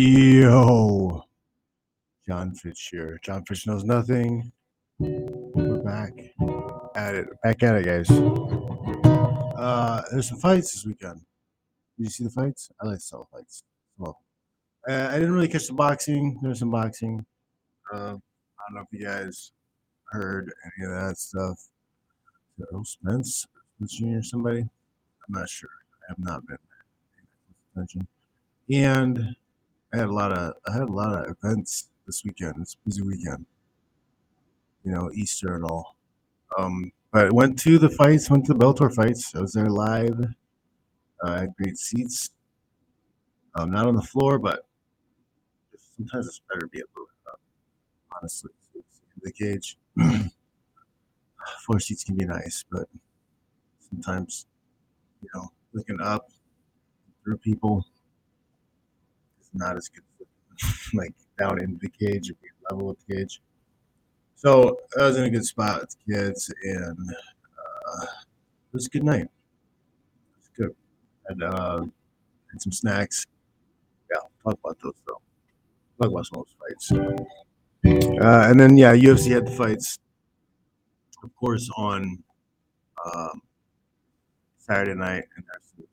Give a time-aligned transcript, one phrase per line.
[0.00, 1.24] Yo,
[2.24, 3.18] Jon Fitch here.
[3.24, 4.52] Jon Fitch knows nothing.
[5.00, 6.12] We're back
[6.94, 7.26] at it.
[7.42, 8.08] Back at it, guys.
[9.58, 11.20] Uh, there's some fights this weekend.
[11.96, 12.70] Did you see the fights?
[12.80, 13.64] I like to some fights.
[13.98, 14.16] Well,
[14.88, 16.38] uh, I didn't really catch the boxing.
[16.44, 17.26] There's some boxing.
[17.92, 19.50] Uh, I don't know if you guys
[20.12, 21.58] heard any of that stuff.
[22.60, 23.48] Errol Spence,
[23.84, 24.22] Jr.
[24.22, 24.60] Somebody?
[24.60, 24.70] I'm
[25.28, 25.70] not sure.
[26.08, 26.58] I have not been
[27.74, 28.06] attention.
[28.70, 29.34] And
[29.92, 32.54] I had a lot of I had a lot of events this weekend.
[32.60, 33.46] It's a busy weekend.
[34.84, 35.96] You know, Easter and all.
[36.58, 39.34] Um, but I went to the fights, went to the Bellator fights.
[39.34, 40.18] I was there live.
[41.24, 42.30] Uh, I had great seats.
[43.54, 44.66] Um, not on the floor, but
[45.96, 47.40] sometimes it's better to be a little bit up.
[48.16, 48.50] Honestly,
[49.22, 49.76] the cage.
[51.64, 52.86] Floor seats can be nice, but
[53.88, 54.46] sometimes,
[55.22, 56.30] you know, looking up
[57.24, 57.86] through people
[59.48, 60.02] is not as good
[60.94, 62.32] like down in the cage
[62.70, 63.40] level with the cage.
[64.34, 68.90] So I was in a good spot with the kids, and uh, it was a
[68.90, 69.22] good night.
[69.22, 69.30] It
[70.38, 70.76] was good.
[71.28, 71.80] And uh,
[72.52, 73.26] had some snacks.
[74.10, 75.20] Yeah, talk about those though.
[76.00, 76.92] Talk about some of those fights.
[77.84, 79.98] Uh, and then yeah, UFC had the fights,
[81.22, 82.22] of course, on
[83.04, 83.42] um,
[84.58, 85.44] Saturday night, and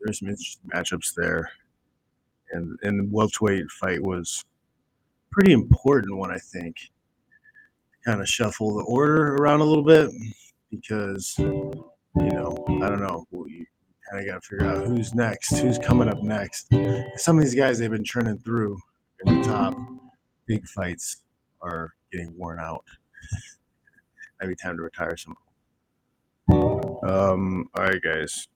[0.01, 1.51] there's some interesting matchups there.
[2.51, 4.45] And and the welterweight fight was
[5.31, 6.77] pretty important one, I think.
[8.05, 10.11] Kind of shuffle the order around a little bit
[10.69, 11.83] because you
[12.15, 13.25] know I don't know.
[13.31, 13.65] You
[14.09, 16.71] kind of got to figure out who's next, who's coming up next.
[17.17, 18.77] Some of these guys they've been churning through
[19.25, 19.75] in the top
[20.45, 21.21] big fights
[21.61, 22.85] are getting worn out.
[24.41, 25.35] Maybe time to retire some.
[27.03, 27.69] Um.
[27.75, 28.47] All right, guys.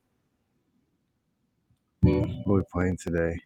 [2.01, 3.39] What are we playing today?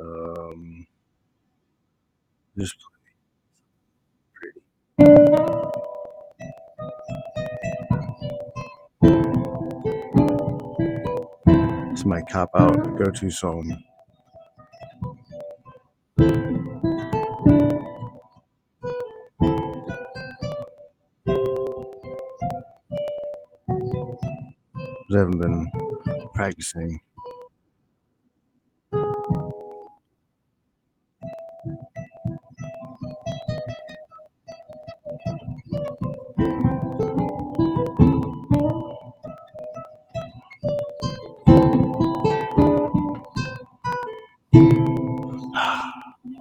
[0.00, 0.86] Um,
[2.58, 2.76] just
[4.34, 4.60] pretty.
[11.92, 13.82] It's my cop out go to song.
[25.10, 25.70] I haven't been
[26.34, 27.00] practicing.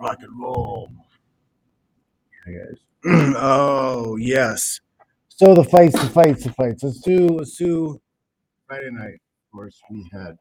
[0.02, 0.90] Rock and roll.
[2.46, 2.80] Guys.
[3.38, 4.82] oh yes.
[5.30, 6.84] So the fights, the fights, the fights.
[6.84, 8.02] Let's do let's do
[8.68, 9.14] Friday night.
[9.14, 10.38] Of course, we had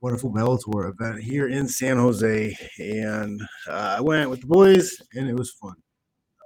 [0.00, 5.28] wonderful Bellator event here in San Jose, and uh, I went with the boys, and
[5.28, 5.74] it was fun.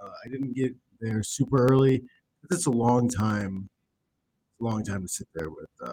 [0.02, 2.02] Uh, I didn't get there super early.
[2.50, 3.68] It's a long time,
[4.58, 5.92] long time to sit there with uh,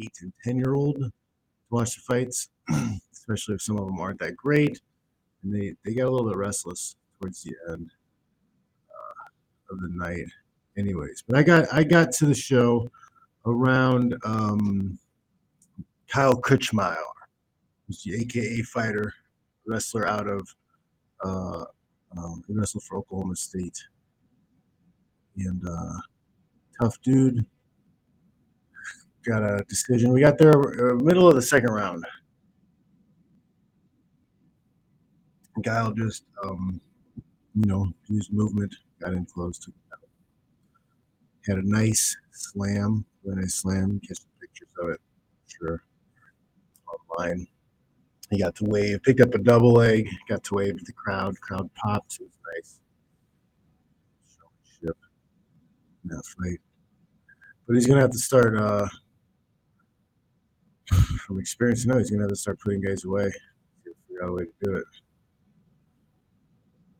[0.00, 1.12] eight and ten year old to
[1.68, 2.48] watch the fights,
[3.12, 4.80] especially if some of them aren't that great,
[5.42, 7.90] and they they got a little bit restless towards the end
[8.88, 10.24] uh, of the night.
[10.78, 12.90] Anyways, but I got I got to the show
[13.46, 14.98] around um,
[16.08, 16.96] Kyle Crutchmer,
[17.86, 19.12] who's the AKA fighter,
[19.66, 20.48] wrestler out of
[21.24, 21.64] uh,
[22.16, 23.78] um, he wrestled for Oklahoma State,
[25.38, 25.98] and uh,
[26.80, 27.46] tough dude.
[29.24, 30.12] Got a decision.
[30.12, 32.04] We got there uh, middle of the second round.
[35.64, 36.80] Kyle just, um,
[37.54, 39.72] you know, used movement, got in close to.
[41.46, 44.00] Had a nice slam, really I slam.
[44.06, 45.00] get some pictures of it,
[45.46, 45.84] sure,
[47.18, 47.46] online.
[48.30, 51.38] He got to wave, picked up a double leg, got to wave to the crowd.
[51.40, 52.18] Crowd popped.
[52.20, 52.80] It was nice.
[54.26, 54.96] Showmanship
[56.04, 56.58] in.
[57.66, 58.88] But he's gonna have to start uh
[61.26, 63.30] from experience know he's gonna have to start putting guys away.
[63.84, 64.84] Figure out a way to do it.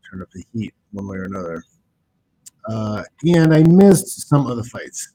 [0.08, 1.62] Turn up the heat one way or another.
[2.69, 5.14] Uh, and I missed some of the fights.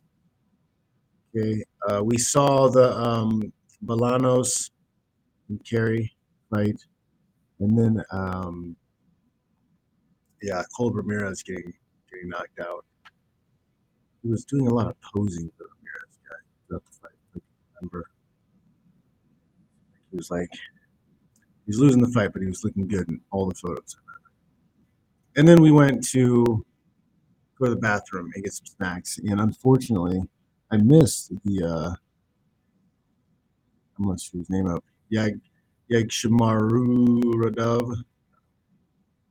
[1.37, 3.53] Okay, uh, we saw the um,
[3.85, 4.71] Bolanos
[5.49, 6.15] and Kerry
[6.49, 6.81] fight,
[7.59, 8.75] and then um,
[10.41, 11.73] yeah, Cole Ramirez getting
[12.11, 12.85] getting knocked out.
[14.23, 16.35] He was doing a lot of posing for Ramirez guy
[16.67, 17.11] throughout the fight.
[17.35, 17.41] You
[17.81, 18.09] remember,
[20.09, 23.47] he was like he was losing the fight, but he was looking good in all
[23.47, 23.95] the photos.
[25.35, 26.65] And then we went to
[27.59, 30.23] go to the bathroom and get some snacks, and unfortunately,
[30.71, 31.93] I missed the uh
[33.97, 34.83] I'm gonna screw his name up.
[35.13, 35.39] Yag
[35.91, 37.95] Yagshimaruradov.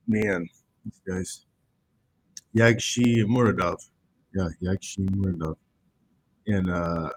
[0.07, 0.49] Man,
[0.83, 1.45] these guys.
[2.55, 3.77] Yagshi Muradov.
[4.33, 5.57] Yeah, Yagshi Muradov.
[6.47, 7.09] And uh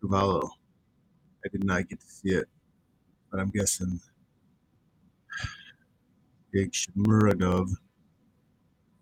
[0.00, 0.50] Cavallo.
[1.44, 2.48] I did not get to see it,
[3.30, 4.00] but I'm guessing
[6.54, 7.70] Yagshimuradov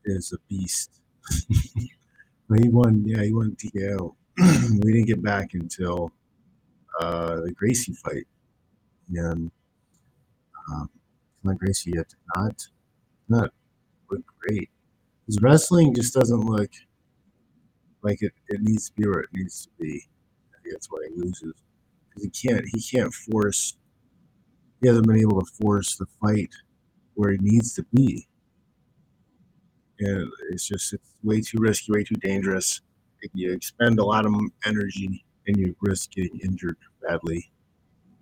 [0.04, 1.00] is a beast.
[2.56, 4.14] he won, yeah, he won TKO.
[4.38, 6.10] we didn't get back until
[7.00, 8.26] uh, the Gracie fight.
[9.14, 9.50] And
[10.70, 10.90] um,
[11.42, 12.66] not Gracie yet, not
[13.28, 13.50] not
[14.10, 14.70] look great.
[15.26, 16.70] His wrestling just doesn't look
[18.02, 20.02] like it, it needs to be where it needs to be.
[20.54, 21.54] I think that's why he loses.
[22.08, 23.76] Because he can't he can't force
[24.80, 26.54] he hasn't been able to force the fight
[27.14, 28.27] where he needs to be.
[30.00, 32.80] And it's just it's way too risky, way too dangerous.
[33.34, 34.32] You expend a lot of
[34.64, 37.50] energy and you risk getting injured badly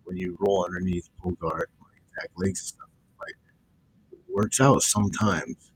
[0.05, 1.69] when you roll underneath, pull guard,
[2.17, 2.89] attack legs and stuff.
[3.21, 3.35] Like
[4.13, 5.73] it works out sometimes.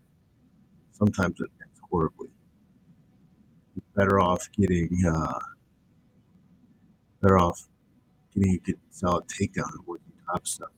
[0.92, 2.28] Sometimes it ends horribly.
[3.74, 5.38] You're better off getting uh,
[7.20, 7.68] better off
[8.34, 10.70] getting a good solid takedown and working top stuff.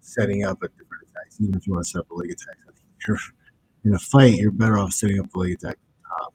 [0.00, 2.56] Setting up a different attack, even if you want to set up a leg attack.
[3.84, 5.78] In a fight, you're better off setting up leg attack
[6.08, 6.34] top.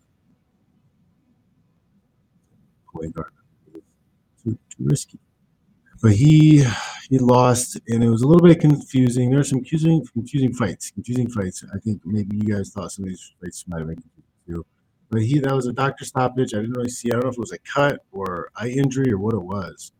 [2.95, 3.31] Leg guard
[4.43, 5.19] too, too risky.
[6.01, 6.65] But he
[7.09, 9.29] he lost, and it was a little bit confusing.
[9.29, 10.91] There were some confusing confusing fights.
[10.91, 11.63] Confusing fights.
[11.73, 14.65] I think maybe you guys thought some of these fights might have been confusing too.
[15.09, 16.53] But he that was a doctor stoppage.
[16.53, 17.09] I didn't really see.
[17.09, 19.91] I don't know if it was a cut or eye injury or what it was,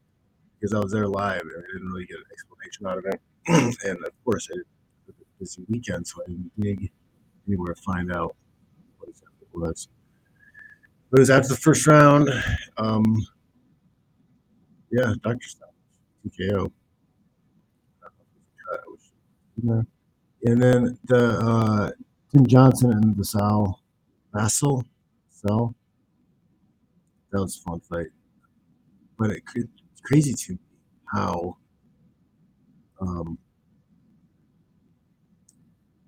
[0.60, 3.22] because I was there live and I didn't really get an explanation out of it.
[3.88, 4.66] and of course, it
[5.06, 6.92] was a busy weekend, so I didn't dig
[7.48, 8.36] anywhere to find out
[8.98, 9.88] what exactly it was.
[11.12, 12.30] But it was after the first round.
[12.78, 13.25] Um,
[14.92, 15.74] yeah, Doctor Stop,
[16.25, 16.72] TKO.
[20.45, 21.92] And then the uh,
[22.31, 23.75] Tim Johnson and Vassell,
[24.34, 24.84] Vassell,
[25.31, 25.74] Vassell.
[27.31, 28.07] That was a fun fight,
[29.18, 30.60] but it, it's crazy to me
[31.12, 31.57] how
[33.01, 33.38] um,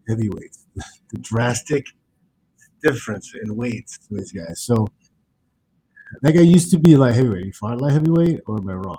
[0.08, 1.86] heavyweights, the drastic
[2.82, 4.62] difference in weights to these guys.
[4.62, 4.88] So
[6.22, 7.46] that guy used to be light heavyweight.
[7.46, 8.98] He fought light heavyweight, or am I wrong?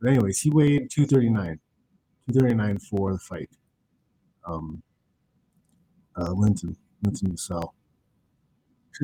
[0.00, 1.60] But anyways, he weighed 239.
[2.32, 3.50] 239 for the fight.
[4.46, 4.82] Um,
[6.16, 7.72] uh, Linton, Linton Vassell.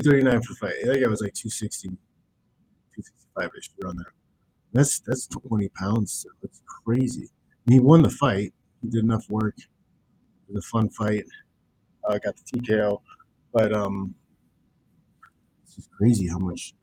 [0.01, 0.73] 239 for fight.
[0.83, 4.13] That guy was like 260, 265 ish around there.
[4.73, 6.25] That's that's 20 pounds.
[6.41, 7.29] That's crazy.
[7.65, 8.53] And he won the fight.
[8.81, 9.55] He did enough work.
[9.57, 11.23] It was a fun fight.
[12.07, 13.01] Uh, got the TKO,
[13.53, 14.13] but um,
[15.63, 16.73] it's just crazy how much.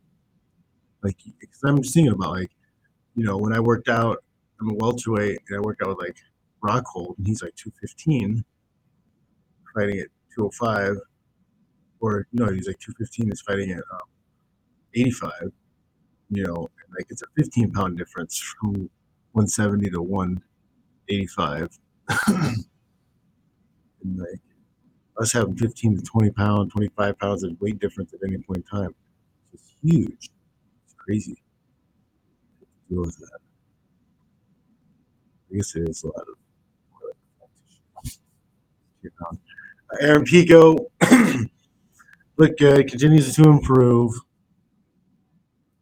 [1.02, 2.50] Like, because I'm just thinking about like,
[3.14, 4.22] you know, when I worked out,
[4.60, 6.16] I'm a welterweight, and I worked out with like
[6.64, 8.44] Rockhold, and he's like 215,
[9.74, 10.96] fighting at 205,
[12.00, 14.00] or no, he's like 215, is fighting at um,
[14.94, 15.32] 85.
[16.30, 18.90] You know, like it's a 15 pound difference from
[19.32, 21.78] 170 to 185.
[22.28, 24.40] and like
[25.20, 28.78] us having 15 to 20 pound, 25 pounds of weight difference at any point in
[28.80, 28.94] time,
[29.52, 30.30] it's huge.
[30.84, 31.42] It's crazy
[32.92, 33.38] deal with that.
[35.50, 36.36] I guess it is a lot of
[40.00, 40.76] Aaron Pico
[42.38, 44.14] look good, continues to improve.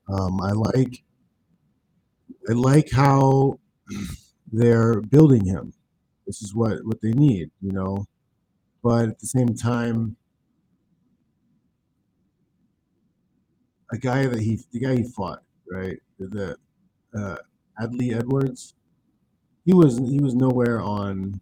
[0.08, 1.04] Um, I like
[2.48, 3.60] I like how
[4.52, 5.72] they're building him.
[6.26, 8.04] This is what what they need, you know.
[8.82, 10.16] But at the same time,
[13.92, 15.98] a guy that he the guy he fought, right?
[16.18, 16.56] The
[17.16, 17.36] uh,
[17.80, 18.74] Adli Edwards,
[19.64, 21.40] he was he was nowhere on,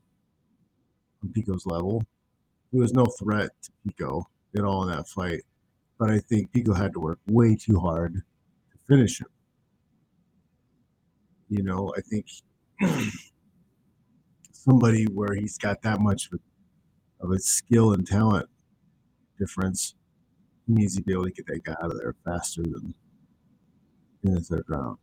[1.23, 2.05] on Pico's level.
[2.73, 5.43] He was no threat to Pico at all in that fight.
[5.99, 9.29] But I think Pico had to work way too hard to finish him.
[11.49, 12.27] You know, I think
[14.53, 16.43] somebody where he's got that much of a,
[17.21, 18.49] of a skill and talent
[19.39, 19.95] difference,
[20.67, 22.95] he needs to be able to get that guy out of there faster than
[24.25, 24.99] in the third round.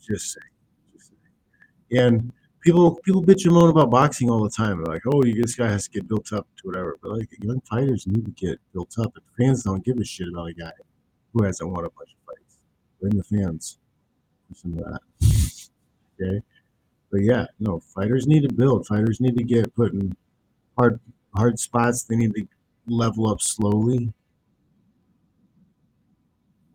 [0.00, 0.46] Just saying.
[0.92, 2.04] Just saying.
[2.04, 4.78] And people people bitch and moan about boxing all the time.
[4.78, 6.98] They're like, oh, this guy has to get built up to whatever.
[7.02, 9.14] But like young fighters need to get built up.
[9.14, 10.72] The fans don't give a shit about a guy
[11.32, 12.58] who hasn't won a bunch of fights.
[13.00, 13.78] Blame the fans.
[14.50, 15.00] Listen to that.
[16.20, 16.42] Okay.
[17.10, 18.86] But yeah, no, fighters need to build.
[18.86, 20.14] Fighters need to get put in
[20.78, 21.00] hard
[21.34, 22.04] hard spots.
[22.04, 22.46] They need to
[22.86, 24.12] level up slowly.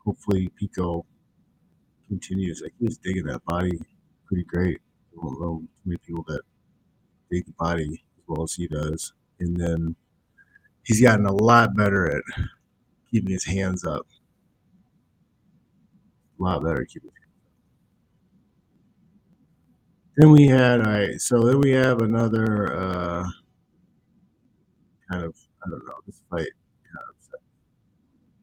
[0.08, 1.06] hopefully Pico
[2.08, 2.62] continues.
[2.64, 3.78] Like he was digging that body
[4.26, 4.80] pretty great.
[5.12, 6.42] I don't know many people that
[7.30, 9.14] dig the body as well as he does.
[9.42, 9.96] And then
[10.84, 12.24] he's gotten a lot better at
[13.12, 14.08] keeping his hands up.
[16.40, 17.12] A lot better keeping.
[20.16, 23.28] Then we had all right, so then we have another uh
[25.10, 25.36] kind of
[25.66, 26.50] I don't know this fight.
[26.92, 27.18] Kind of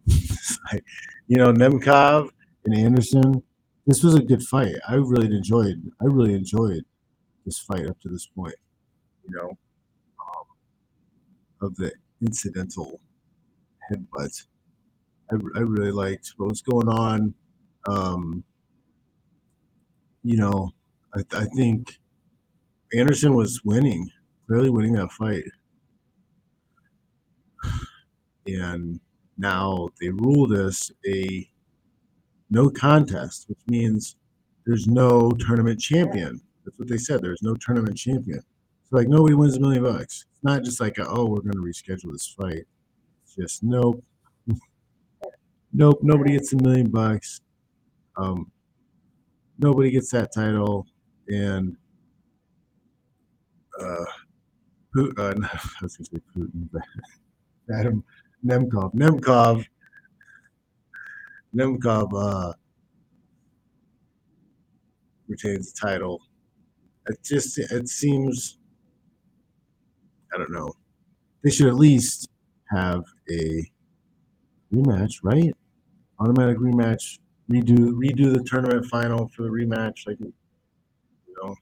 [0.73, 0.85] like,
[1.27, 2.31] you know, Nemkov
[2.65, 3.43] and Anderson.
[3.87, 4.77] This was a good fight.
[4.89, 5.83] I really enjoyed.
[6.01, 6.85] I really enjoyed
[7.45, 8.55] this fight up to this point.
[9.29, 9.49] You know,
[10.21, 10.47] um,
[11.69, 13.01] of the incidental
[13.91, 14.47] headbutt.
[15.31, 17.35] I, I really liked what was going on.
[17.89, 18.45] Um,
[20.23, 20.71] you know,
[21.15, 21.99] I, I think
[22.95, 24.11] Anderson was winning,
[24.47, 25.45] clearly winning that fight.
[28.47, 29.01] And
[29.39, 31.49] now they rule this a
[32.51, 34.17] no contest, which means
[34.67, 36.41] there's no tournament champion.
[36.65, 37.21] That's what they said.
[37.21, 38.41] There's no tournament champion.
[38.85, 40.27] So like nobody wins a million bucks.
[40.33, 42.65] It's not just like a, oh we're going to reschedule this fight.
[43.25, 44.03] It's just nope,
[45.73, 45.99] nope.
[46.03, 47.41] Nobody gets a million bucks.
[48.17, 48.51] Um,
[49.59, 50.87] nobody gets that title,
[51.29, 51.77] and
[53.81, 54.05] uh,
[54.97, 56.83] Putin, uh, I was going to say Putin, but
[57.69, 58.03] Vadim
[58.45, 59.65] Nemkov, Nemkov,
[61.57, 62.53] Nemkov uh,
[65.29, 66.21] retains the title.
[67.09, 68.59] It just it seems
[70.35, 70.73] I don't know.
[71.43, 72.29] They should at least
[72.71, 73.71] have a
[74.73, 75.55] rematch, right?
[76.19, 77.19] Automatic rematch.
[77.51, 80.07] Redo redo the tournament final for the rematch.
[80.07, 80.33] Like you
[81.43, 81.55] know,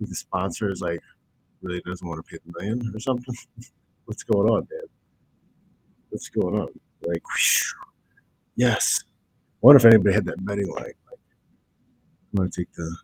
[0.00, 1.00] the sponsor is like
[1.62, 3.34] really doesn't want to pay the million or something.
[4.04, 4.85] What's going on, man?
[6.16, 6.68] What's going on?
[7.06, 7.88] Like, whew,
[8.56, 9.04] yes.
[9.04, 9.10] I
[9.60, 10.84] wonder if anybody had that betting line.
[10.84, 10.96] Like,
[12.32, 12.96] I'm gonna take the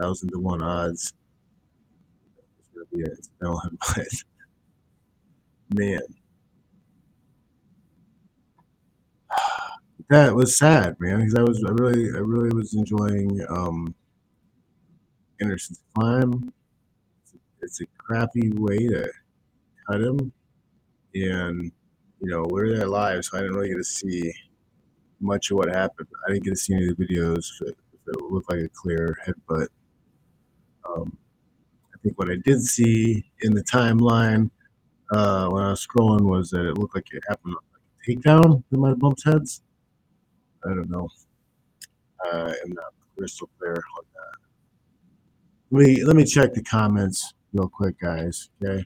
[0.00, 1.12] thousand to one odds.
[2.94, 4.24] Be a incidental headbutt.
[5.74, 6.00] Man,
[10.08, 11.18] that was sad, man.
[11.18, 13.94] Because I was, I really, I really was enjoying um,
[15.42, 16.54] Anderson's climb.
[17.22, 19.10] It's a, it's a crappy way to
[19.86, 20.32] cut him,
[21.14, 21.70] and
[22.20, 24.32] you know we're there live, so I didn't really get to see
[25.20, 26.08] much of what happened.
[26.26, 28.60] I didn't get to see any of the videos if it, if it looked like
[28.60, 29.68] a clear headbutt.
[30.88, 31.16] Um,
[31.94, 34.50] I think what I did see in the timeline
[35.12, 38.62] uh, when I was scrolling was that it looked like it happened like a takedown
[38.70, 39.62] that might have bumped heads.
[40.64, 41.08] I don't know.
[42.24, 44.38] Uh, I'm not crystal clear on that.
[45.70, 48.50] Let me let me check the comments real quick, guys.
[48.62, 48.84] Okay.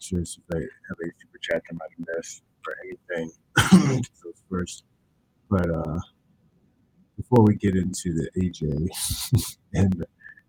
[0.00, 3.32] Sure if I have a super chat I might have missed for anything.
[4.14, 4.84] so first,
[5.50, 5.98] but uh,
[7.16, 8.88] before we get into the AJ
[9.74, 10.04] and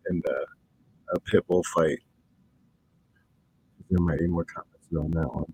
[0.07, 0.45] and uh,
[1.15, 1.99] a pit bull fight,
[3.89, 5.53] there might be more comments on that one.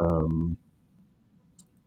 [0.00, 0.56] Um,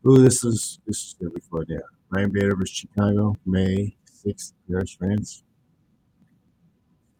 [0.07, 1.65] ooh, this is this is gonna be fun.
[1.69, 5.43] Yeah, Ryan Bader versus Cheick Kongo, May sixth, Paris, France.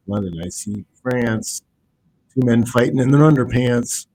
[0.08, 1.62] London, I see France.
[2.34, 4.08] Two men fighting in their underpants.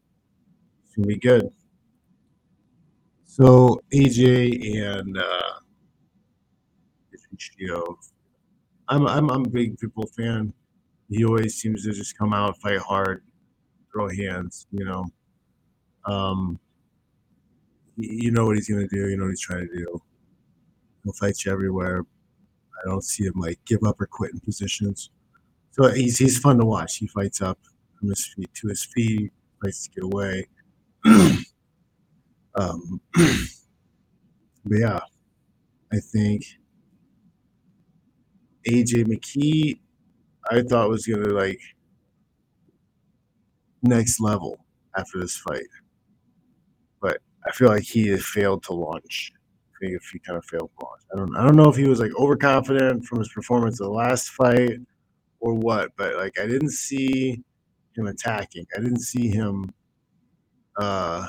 [0.85, 1.51] It's gonna be good.
[3.25, 5.53] So AJ and uh,
[8.89, 10.53] I'm I'm I'm a big Pitbull fan.
[11.11, 13.23] He always seems to just come out, fight hard,
[13.93, 14.67] throw hands.
[14.71, 15.05] You know,
[16.07, 16.59] um,
[17.99, 19.09] you know what he's gonna do.
[19.11, 20.01] You know what he's trying to do.
[21.05, 22.03] He'll fight you everywhere.
[22.83, 25.11] I don't see him like give up or quit in positions.
[25.73, 26.97] So he's he's fun to watch.
[26.97, 27.59] He fights up
[27.99, 30.47] from his feet to his feet, fights to get away.
[32.55, 33.01] um,
[34.65, 35.01] but yeah,
[35.93, 36.45] I think
[38.69, 39.79] AJ McKee,
[40.51, 41.61] I thought was gonna like
[43.83, 44.59] next level
[44.97, 45.67] after this fight,
[47.01, 49.33] but I feel like he failed to launch.
[49.37, 51.77] I think if he kind of failed to launch, I don't I don't know if
[51.77, 54.79] he was like overconfident from his performance the last fight
[55.41, 57.43] or what, but like I didn't see
[58.07, 58.67] attacking.
[58.77, 59.73] I didn't see him
[60.79, 61.27] uh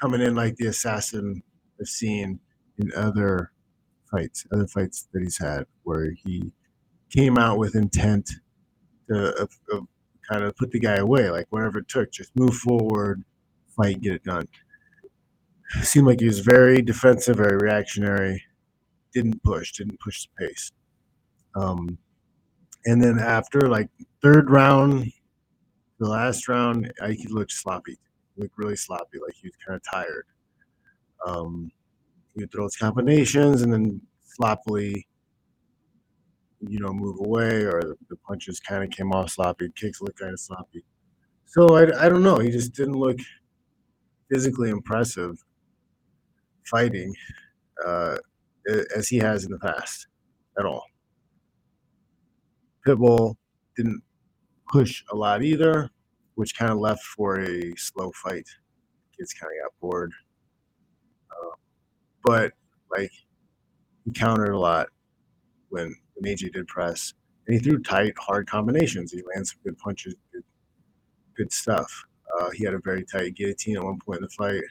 [0.00, 1.42] coming in like the assassin
[1.80, 2.40] I've seen
[2.78, 3.52] in other
[4.10, 6.52] fights, other fights that he's had, where he
[7.10, 8.30] came out with intent
[9.08, 9.48] to
[10.30, 13.22] kind of put the guy away, like whatever it took, just move forward,
[13.76, 14.46] fight, get it done.
[15.78, 18.42] It seemed like he was very defensive, very reactionary,
[19.12, 20.72] didn't push, didn't push the pace.
[21.54, 21.98] Um,
[22.86, 23.88] and then after like
[24.22, 25.12] third round,
[26.02, 27.96] the last round, I he looked sloppy,
[28.36, 30.26] looked really sloppy, like he was kind of tired.
[31.24, 31.70] Um,
[32.34, 35.06] he would throw his combinations and then sloppily,
[36.60, 40.18] you know, move away, or the, the punches kind of came off sloppy, kicks looked
[40.18, 40.84] kind of sloppy.
[41.46, 42.38] So I, I don't know.
[42.38, 43.18] He just didn't look
[44.28, 45.36] physically impressive
[46.64, 47.14] fighting
[47.86, 48.16] uh,
[48.96, 50.08] as he has in the past
[50.58, 50.84] at all.
[52.84, 53.36] Pitbull
[53.76, 54.02] didn't
[54.72, 55.90] push a lot either,
[56.34, 58.48] which kind of left for a slow fight.
[59.16, 60.12] Kids kind of got bored.
[61.30, 61.56] Uh,
[62.24, 62.52] but
[62.90, 63.12] like
[64.04, 64.88] he countered a lot
[65.68, 67.12] when when AJ did press,
[67.46, 69.12] and he threw tight, hard combinations.
[69.12, 70.44] He landed some good punches, good,
[71.36, 72.04] good stuff.
[72.38, 74.62] Uh, he had a very tight guillotine at one point in the fight,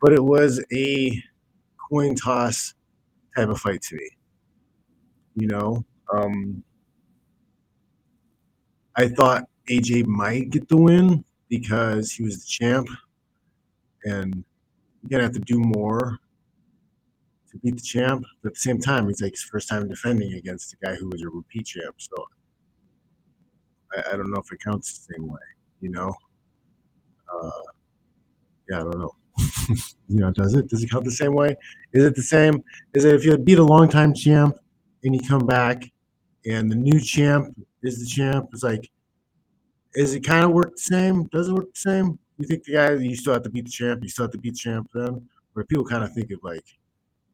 [0.00, 1.22] but it was a
[1.90, 2.74] coin toss
[3.36, 4.10] type of fight to me.
[5.34, 6.64] You know, um,
[8.98, 12.88] I thought AJ might get the win because he was the champ,
[14.04, 14.44] and
[15.02, 16.18] you're gonna have to do more
[17.50, 18.24] to beat the champ.
[18.42, 21.08] But at the same time, it's like his first time defending against a guy who
[21.08, 21.94] was a repeat champ.
[21.98, 22.16] So
[23.92, 25.38] I, I don't know if it counts the same way.
[25.80, 26.12] You know,
[27.32, 27.50] uh,
[28.68, 29.14] yeah, I don't know.
[30.08, 30.68] you know, does it?
[30.68, 31.54] Does it count the same way?
[31.92, 32.64] Is it the same?
[32.94, 34.56] Is it if you beat a longtime champ
[35.04, 35.84] and you come back
[36.44, 38.48] and the new champ is the champ?
[38.52, 38.90] It's like,
[39.94, 41.24] is it kind of work the same?
[41.24, 42.18] Does it work the same?
[42.38, 44.02] You think the guy you still have to beat the champ?
[44.02, 45.28] You still have to beat the champ then?
[45.52, 46.64] Where people kind of think of like,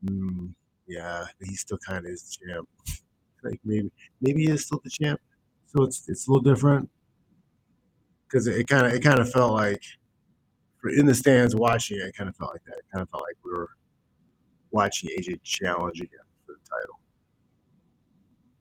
[0.04, 0.50] mm,
[0.86, 2.68] yeah, he still kind of is the champ.
[3.42, 5.20] like maybe, maybe he is still the champ.
[5.66, 6.88] So it's it's a little different
[8.26, 9.82] because it kind of it kind of felt like
[10.96, 12.76] in the stands watching it, it kind of felt like that.
[12.78, 13.70] It kind of felt like we were
[14.70, 17.00] watching AJ challenge again for the title.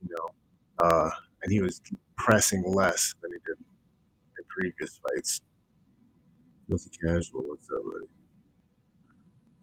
[0.01, 1.09] You know, uh,
[1.43, 1.81] and he was
[2.15, 5.41] pressing less than he did in previous fights.
[6.69, 7.41] Was casual?
[7.41, 8.05] Up, buddy?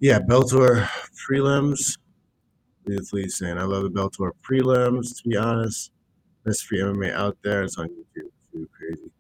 [0.01, 0.89] Yeah, Bellator
[1.29, 1.99] prelims.
[2.87, 3.59] That's what saying.
[3.59, 5.17] I love the Bellator prelims.
[5.23, 5.93] To be honest,
[6.45, 7.63] best free MMA out there.
[7.63, 8.31] It's on YouTube.
[8.55, 9.11] It's crazy.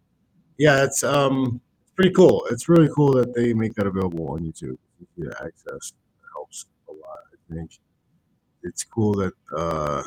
[0.59, 1.61] Yeah, it's um
[1.97, 2.47] pretty cool.
[2.51, 4.77] It's really cool that they make that available on YouTube.
[5.19, 7.19] Easy access it helps a lot.
[7.33, 7.71] I think
[8.63, 10.03] it's cool that uh,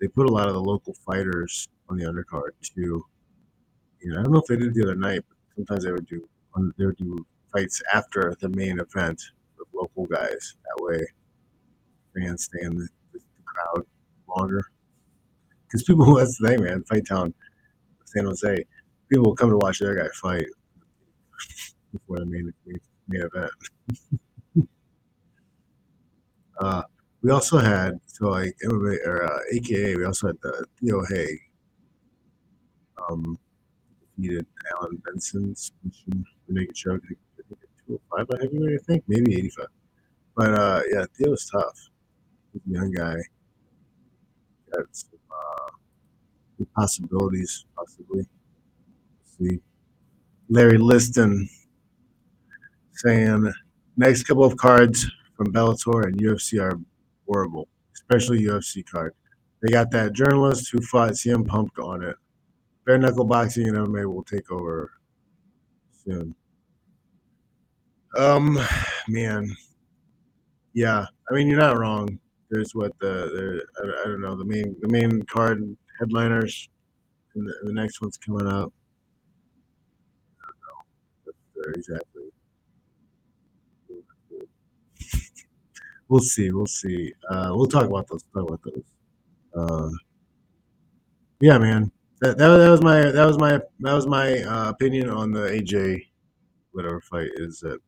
[0.00, 3.04] they put a lot of the local fighters on the undercard to,
[4.00, 6.06] You know, I don't know if they did the other night, but sometimes they would
[6.06, 6.28] do
[6.78, 9.22] they would do fights after the main event
[9.58, 10.56] with local guys.
[10.64, 11.06] That way,
[12.14, 13.84] fans stay in the, the crowd
[14.28, 14.64] longer.
[15.64, 16.84] Because people, that's the thing, man.
[16.84, 17.34] Fight Town,
[18.04, 18.64] San Jose,
[19.08, 20.46] people will come to watch their guy fight
[21.92, 22.52] before the main,
[23.08, 23.50] main event.
[26.60, 26.82] uh,
[27.22, 29.96] we also had so like MMA or uh, AKA.
[29.96, 31.40] We also had the Theo Haig.
[33.10, 33.38] Um,
[34.16, 36.94] defeated Alan Benson's for naked show.
[36.94, 37.18] I think
[37.86, 38.80] hundred five by heavyweight.
[38.80, 39.68] I think maybe eighty five.
[40.36, 41.90] But uh, yeah, was tough.
[42.52, 43.16] He's a young guy.
[44.72, 48.26] Got some uh, possibilities, possibly.
[49.38, 49.60] Let's see.
[50.48, 51.48] Larry Liston
[52.94, 53.52] saying
[53.96, 56.78] next couple of cards from Bellator and UFC are
[57.26, 59.14] horrible, especially UFC card.
[59.62, 62.16] They got that journalist who fought CM Punk on it.
[62.86, 64.92] Bare knuckle boxing and MMA will take over
[66.04, 66.34] soon.
[68.16, 68.58] Um,
[69.08, 69.54] man,
[70.72, 71.06] yeah.
[71.28, 72.18] I mean, you're not wrong.
[72.48, 76.68] There's what the I, I, don't know the main the main card headliners,
[77.34, 78.72] and the, the next one's coming up.
[81.74, 82.22] Exactly.
[86.08, 86.52] we'll see.
[86.52, 87.12] We'll see.
[87.28, 88.22] Uh, we'll talk about those.
[88.32, 88.84] Talk about those.
[89.56, 89.90] Uh,
[91.40, 91.90] yeah, man.
[92.20, 95.40] That, that, that was my that was my that was my uh, opinion on the
[95.40, 96.06] AJ
[96.72, 97.78] whatever fight is that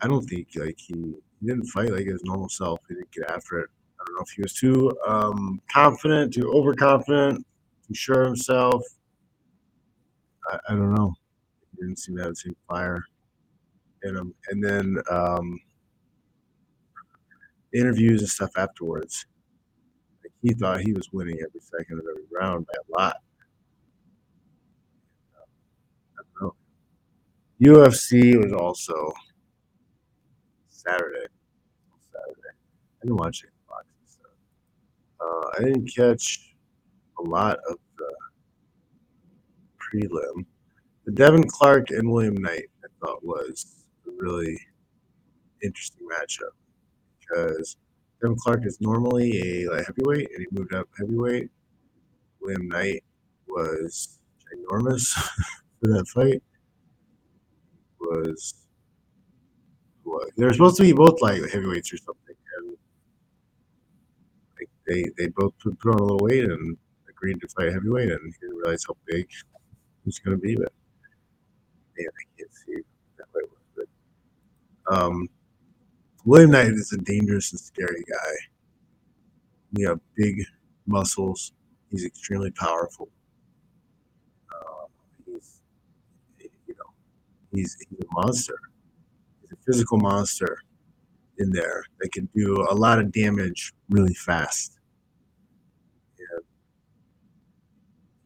[0.00, 2.80] I don't think like he, he didn't fight like his normal self.
[2.88, 3.70] He didn't get after it.
[3.98, 7.46] I don't know if he was too um, confident, too overconfident,
[7.86, 8.82] too sure himself.
[10.50, 11.14] I, I don't know.
[11.72, 13.02] He didn't seem to have the same fire
[14.02, 14.34] in him.
[14.50, 15.58] And then um,
[17.72, 19.26] interviews and stuff afterwards.
[20.46, 23.16] He thought he was winning every second of every round by a lot.
[27.60, 29.12] UFC was also
[30.68, 31.26] Saturday.
[32.12, 32.54] Saturday.
[32.54, 34.30] I didn't watch any boxing stuff.
[35.20, 36.54] Uh, I didn't catch
[37.18, 38.14] a lot of the
[39.80, 40.44] prelim.
[41.06, 44.60] The Devin Clark and William Knight, I thought was a really
[45.60, 46.54] interesting matchup
[47.18, 47.78] because
[48.20, 51.50] Devin Clark is normally a light heavyweight, and he moved up heavyweight.
[52.40, 53.04] William Knight
[53.48, 54.18] was
[54.52, 55.12] enormous
[55.80, 56.42] for that fight.
[58.00, 58.54] Was
[60.04, 62.76] what they're supposed to be both like heavyweights or something, and
[64.58, 66.76] like they they both put, put on a little weight and
[67.08, 69.28] agreed to fight heavyweight, and he didn't realize how big
[70.04, 70.54] he's going to be.
[70.54, 70.72] But
[71.98, 72.82] man, I can't see
[73.18, 73.42] that way.
[73.76, 75.28] But um,
[76.26, 78.32] William Knight is a dangerous and scary guy.
[79.76, 80.44] He has big
[80.84, 81.52] muscles.
[81.90, 83.08] He's extremely powerful.
[84.50, 84.86] Uh,
[85.24, 85.60] he's,
[86.40, 86.90] you know,
[87.52, 88.58] he's, he's a monster.
[89.40, 90.58] He's a physical monster
[91.38, 94.72] in there that can do a lot of damage really fast.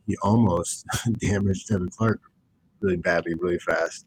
[0.06, 0.86] He almost
[1.18, 2.20] damaged Devin Clark
[2.80, 4.06] really badly, really fast.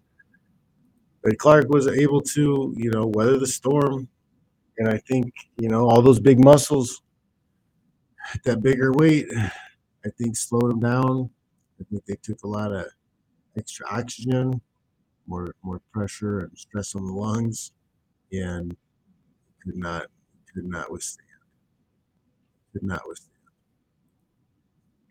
[1.24, 4.10] But Clark was able to, you know, weather the storm.
[4.78, 7.02] And I think, you know, all those big muscles,
[8.46, 9.28] that bigger weight,
[10.06, 11.30] I think slowed him down.
[11.80, 12.88] I think they took a lot of
[13.58, 14.62] extra oxygen,
[15.28, 17.72] more more pressure and stress on the lungs,
[18.32, 18.76] and
[19.64, 20.08] could not
[20.54, 21.28] could not withstand.
[22.74, 23.32] Could not withstand.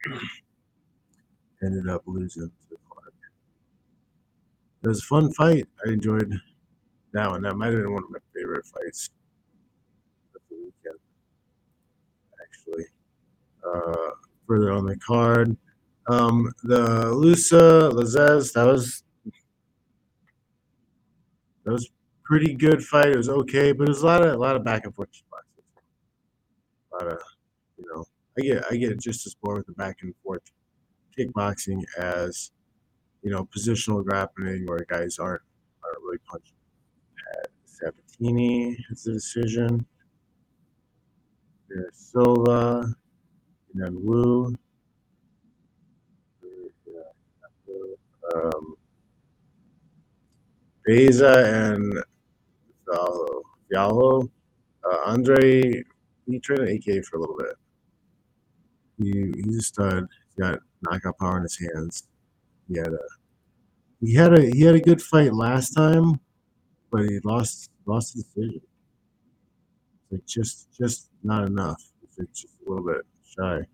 [1.65, 2.51] Ended up losing.
[4.83, 5.67] It was a fun fight.
[5.87, 6.33] I enjoyed
[7.13, 7.43] that one.
[7.43, 9.11] That might have been one of my favorite fights
[10.35, 10.99] of the weekend,
[12.43, 12.85] actually.
[13.65, 14.11] Uh,
[14.47, 15.57] further on the card,
[16.09, 19.05] um, the Lusa Lazzez, that was
[21.65, 21.89] that was
[22.25, 23.11] pretty good fight.
[23.11, 25.11] It was okay, but it was a lot of a lot of back and forth
[25.13, 25.47] spots.
[26.93, 27.21] A lot of
[27.79, 28.05] you know,
[28.37, 30.43] I get I get just as bored with the back and forth
[31.17, 32.51] kickboxing as
[33.23, 35.43] you know positional grappling where guys aren't
[35.85, 36.55] aren't really punching.
[37.39, 39.87] At Sabatini has the decision.
[41.69, 42.95] There's Silva
[43.73, 44.55] and then Wu.
[48.35, 48.77] Um,
[50.85, 52.03] Beza and
[52.89, 53.43] Fialho.
[53.73, 54.31] Fialho.
[54.85, 55.83] Uh, Andre,
[56.27, 57.55] he trained at AK for a little bit.
[58.99, 60.07] He, he's a stud.
[60.27, 62.09] He's got knockout power in his hands.
[62.69, 62.99] He had a
[64.01, 66.19] he had a he had a good fight last time,
[66.91, 68.61] but he lost lost the decision.
[70.11, 71.83] Like just just not enough.
[72.19, 73.67] It's just a little bit shy.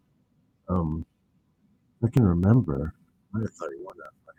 [0.68, 1.04] Um,
[2.04, 2.94] I can remember.
[3.34, 4.36] I thought he won that fight.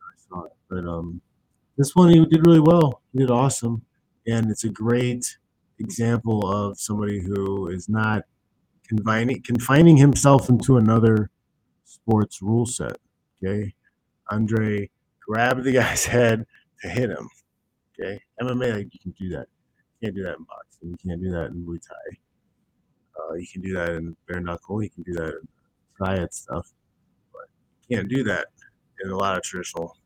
[0.00, 1.20] I saw it, but um,
[1.76, 3.02] this one he did really well.
[3.12, 3.82] He did awesome,
[4.26, 5.36] and it's a great
[5.78, 8.22] example of somebody who is not
[8.88, 11.30] confining confining himself into another
[11.84, 12.96] sports rule set.
[13.44, 13.74] Okay,
[14.30, 14.90] Andre
[15.26, 16.46] grabbed the guy's head
[16.82, 17.28] to hit him.
[17.98, 19.46] Okay, MMA like, you can do that.
[20.00, 20.90] You can't do that in boxing.
[20.90, 22.18] You can't do that in Muay Thai.
[23.18, 24.82] Uh, you can do that in bare knuckle.
[24.82, 25.48] You can do that in
[25.96, 26.72] triad stuff,
[27.32, 27.46] but
[27.88, 28.46] you can't do that
[29.02, 29.96] in a lot of traditional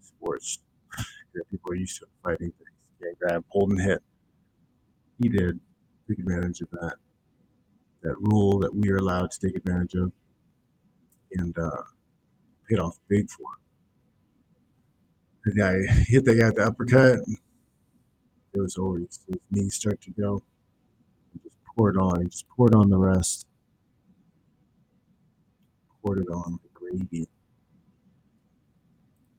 [0.00, 0.60] sports.
[1.34, 2.52] That people are used to fighting
[2.98, 3.16] things.
[3.20, 4.02] Grab, hold, and hit.
[5.22, 5.60] He did
[6.08, 6.94] take advantage of that
[8.02, 10.10] that rule that we are allowed to take advantage of,
[11.34, 11.82] and uh,
[12.68, 13.46] paid off big for.
[15.44, 17.20] The guy hit the guy the uppercut.
[18.52, 18.98] It was over.
[18.98, 20.42] His knees start to go
[21.42, 22.22] Just poured on.
[22.22, 23.46] He just poured on the rest.
[26.04, 27.28] Poured it on the gravy.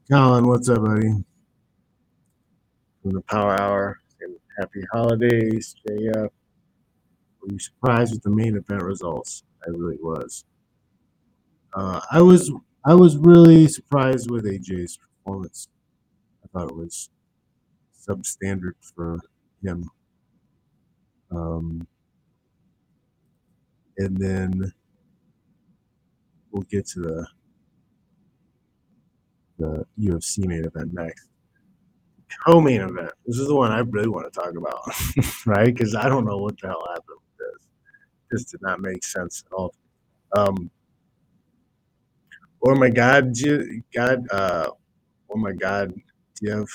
[0.10, 1.12] Colin, what's up, buddy?
[3.02, 4.00] From the Power Hour.
[4.22, 6.30] And happy holidays, JF.
[7.42, 9.44] Were you surprised with the main event results?
[9.66, 10.46] I really was.
[11.74, 12.52] Uh, I was
[12.86, 15.68] I was really surprised with AJ's performance.
[16.44, 17.10] I thought it was
[18.08, 19.20] substandard for
[19.64, 19.90] him.
[21.32, 21.88] Um,
[23.98, 24.74] and then
[26.52, 27.28] we'll get to the
[29.60, 31.28] the UFC main event next.
[32.46, 33.12] Co-main event.
[33.26, 34.80] This is the one I really want to talk about,
[35.46, 35.66] right?
[35.66, 37.68] Because I don't know what the hell happened with this.
[38.32, 39.74] This did not make sense at all.
[40.38, 40.72] Um,
[42.66, 43.34] oh my God,
[43.96, 44.70] God, uh,
[45.32, 45.94] oh my God,
[46.44, 46.68] Jeff,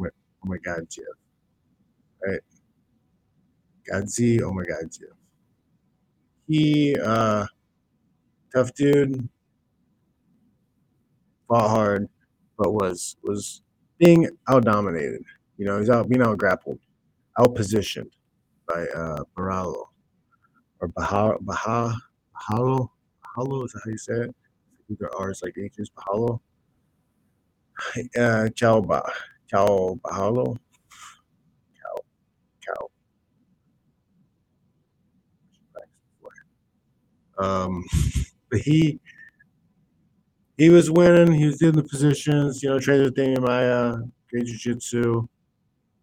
[0.00, 0.06] oh
[0.44, 1.04] my God, Jeff,
[2.26, 2.40] right?
[3.92, 5.16] Godzi, oh my God, Jeff.
[6.48, 7.46] He uh
[8.54, 9.28] tough dude.
[11.48, 12.10] Fought hard
[12.58, 13.62] but was was
[14.00, 15.22] being out dominated
[15.58, 16.80] you know he's out being out grappled
[17.38, 18.10] out positioned
[18.68, 19.84] by uh baralo
[20.80, 21.94] or baha baha
[22.36, 22.88] bahalo
[23.24, 24.36] bahalo is that how you say it
[24.92, 26.40] either r's like h's bahalo
[28.18, 29.02] uh chow ba
[29.50, 30.56] chow bahalo
[31.80, 31.96] cow
[32.66, 32.88] cow
[37.38, 37.84] Um,
[38.50, 39.00] but he
[40.58, 41.32] he was winning.
[41.32, 42.62] He was in the positions.
[42.62, 43.96] You know, Trader Daniel Maya
[44.32, 45.28] great jiu-jitsu,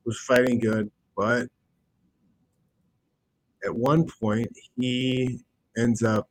[0.05, 1.47] was fighting good, but
[3.65, 4.47] at one point
[4.77, 5.39] he
[5.77, 6.29] ends up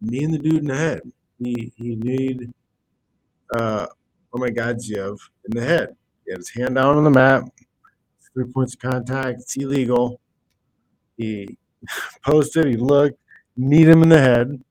[0.00, 1.02] kneeing the dude in the head.
[1.44, 2.52] He he kneed
[3.54, 3.86] uh
[4.34, 5.96] Omargadzhiev in the head.
[6.24, 7.44] He had his hand down on the mat,
[8.32, 10.20] three points of contact, it's illegal.
[11.16, 11.58] He
[12.24, 13.18] posted, he looked,
[13.56, 14.62] kneed him in the head.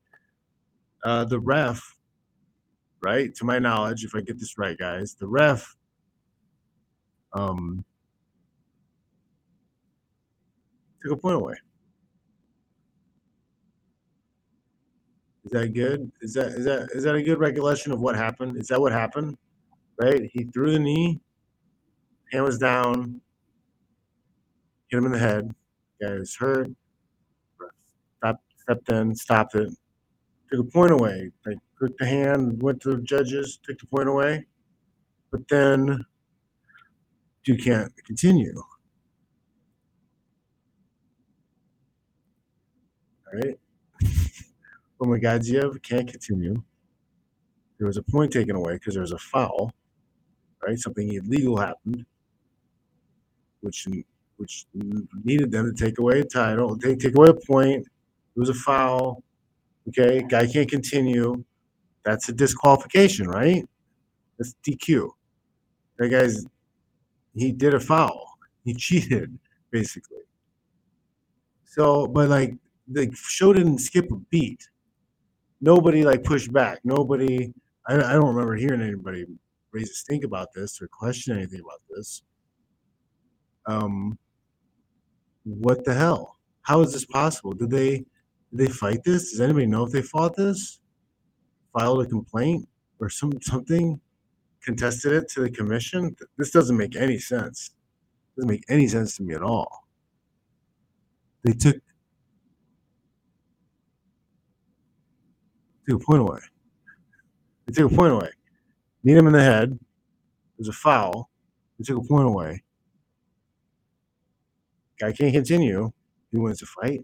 [1.03, 1.97] Uh, the ref,
[3.01, 5.75] right, to my knowledge, if I get this right, guys, the ref
[7.33, 7.83] um
[11.01, 11.55] took a point away.
[15.45, 16.11] Is that good?
[16.21, 18.57] Is that is that is that a good recollection of what happened?
[18.57, 19.37] Is that what happened?
[19.99, 20.29] Right?
[20.33, 21.19] He threw the knee,
[22.31, 23.21] hand was down,
[24.89, 25.53] hit him in the head.
[26.01, 26.69] Guy was hurt.
[28.17, 29.69] Stopped, stepped in, stopped it,
[30.51, 31.31] took a point away.
[31.45, 34.45] Like took the hand, went to the judges, took the point away.
[35.31, 36.05] But then
[37.45, 38.53] you can't continue.
[43.27, 43.59] All right.
[45.01, 45.43] My God,
[45.81, 46.61] can't continue.
[47.79, 49.71] There was a point taken away because there was a foul,
[50.63, 50.77] right?
[50.77, 52.05] Something illegal happened,
[53.61, 53.87] which
[54.37, 54.67] which
[55.23, 57.87] needed them to take away a title, take take away a point.
[58.35, 59.23] It was a foul.
[59.89, 61.43] Okay, guy can't continue.
[62.05, 63.67] That's a disqualification, right?
[64.37, 65.09] That's DQ.
[65.97, 66.45] That guy's
[67.35, 68.27] he did a foul.
[68.63, 69.39] He cheated,
[69.71, 70.21] basically.
[71.65, 72.53] So, but like
[72.87, 74.69] the show didn't skip a beat.
[75.61, 76.79] Nobody like pushed back.
[76.83, 77.53] Nobody.
[77.87, 79.25] I, I don't remember hearing anybody
[79.71, 82.23] raise a stink about this or question anything about this.
[83.65, 84.17] Um,
[85.43, 86.37] what the hell?
[86.63, 87.53] How is this possible?
[87.53, 88.05] Did they did
[88.53, 89.31] they fight this?
[89.31, 90.79] Does anybody know if they fought this?
[91.73, 92.67] Filed a complaint
[92.99, 93.99] or some something?
[94.63, 96.15] Contested it to the commission?
[96.37, 97.71] This doesn't make any sense.
[98.37, 99.87] Doesn't make any sense to me at all.
[101.43, 101.77] They took
[105.87, 106.39] took a point away.
[107.65, 108.29] They took a point away.
[109.03, 109.79] Need him in the head.
[110.57, 111.29] There's a foul.
[111.79, 112.63] They took a point away.
[114.99, 115.91] Guy can't continue.
[116.31, 117.01] He wins the fight.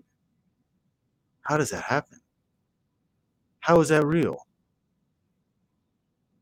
[1.41, 2.19] How does that happen?
[3.59, 4.37] How is that real?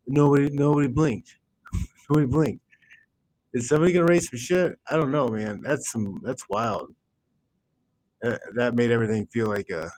[0.08, 1.36] Nobody, nobody blinked.
[2.10, 2.65] nobody blinked.
[3.54, 4.78] Is somebody gonna raise some shit?
[4.89, 5.62] I don't know, man.
[5.62, 6.19] That's some.
[6.24, 6.93] That's wild.
[8.21, 9.89] That, that made everything feel like a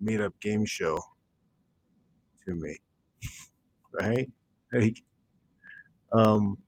[0.00, 1.00] made-up game show
[2.46, 2.76] to me,
[3.92, 4.30] right?
[4.72, 5.02] Like,
[6.12, 6.58] um,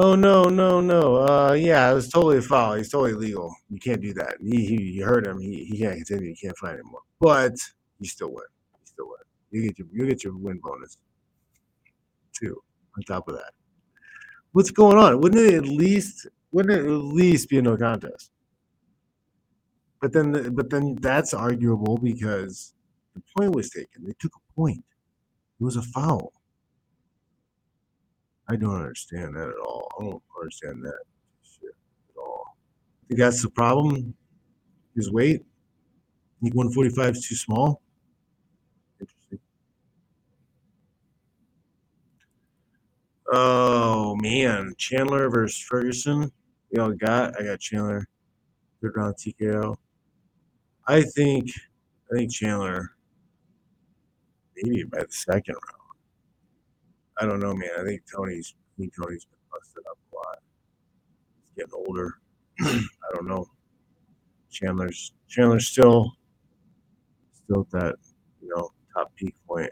[0.00, 1.16] Oh no, no, no.
[1.16, 2.74] Uh, yeah, it was totally a foul.
[2.74, 3.52] He's totally illegal.
[3.68, 4.36] You can't do that.
[4.40, 5.40] He, he you heard him.
[5.40, 6.28] He, he can't continue.
[6.28, 7.00] You can't fight anymore.
[7.18, 7.54] But
[7.98, 8.44] you still win.
[8.74, 9.18] You still win.
[9.50, 10.98] You get your you get your win bonus
[12.32, 12.62] too.
[12.96, 13.50] On top of that,
[14.52, 15.20] what's going on?
[15.20, 18.30] Wouldn't it at least wouldn't it at least be a no contest?
[20.00, 22.72] But then, the, but then that's arguable because
[23.18, 24.04] the point was taken.
[24.04, 24.84] They took a point.
[25.60, 26.32] It was a foul.
[28.48, 29.88] I don't understand that at all.
[29.98, 31.02] I don't understand that
[31.42, 32.56] shit at all.
[33.04, 34.14] I think that's the problem.
[34.96, 35.42] His weight.
[35.42, 37.82] I think 145 is too small.
[39.00, 39.38] Interesting.
[43.30, 46.32] Oh man, Chandler versus Ferguson.
[46.70, 47.38] Y'all got?
[47.38, 48.06] I got Chandler.
[48.80, 49.76] Third round TKO.
[50.86, 51.50] I think.
[52.10, 52.92] I think Chandler.
[54.62, 55.82] Maybe by the second round.
[57.20, 57.70] I don't know, man.
[57.80, 58.54] I think Tony's.
[58.58, 60.38] I think Tony's been busted up a lot.
[61.56, 62.14] He's getting older.
[62.60, 63.46] I don't know.
[64.50, 66.12] Chandler's Chandler's still
[67.32, 67.96] still at that
[68.42, 69.70] you know top peak point.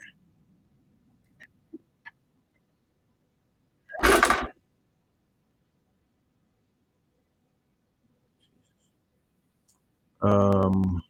[10.23, 11.03] Um,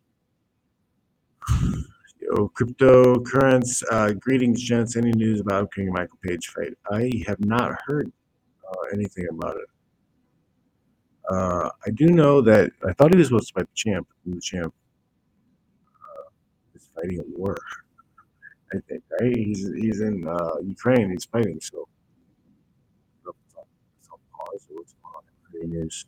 [2.26, 3.82] yo, cryptocurrency.
[3.90, 4.96] Uh, greetings, gents.
[4.96, 6.74] Any news about King Michael Page fight?
[6.90, 8.10] I have not heard
[8.68, 9.68] uh, anything about it.
[11.30, 14.08] Uh, I do know that I thought he was supposed to fight the champ.
[14.26, 14.74] The champ
[15.86, 16.30] uh,
[16.74, 17.56] is fighting a war.
[18.72, 19.36] I think right.
[19.36, 21.10] He's he's in uh, Ukraine.
[21.10, 21.60] He's fighting.
[21.60, 21.88] So,
[23.24, 24.68] pause.
[25.62, 26.06] News.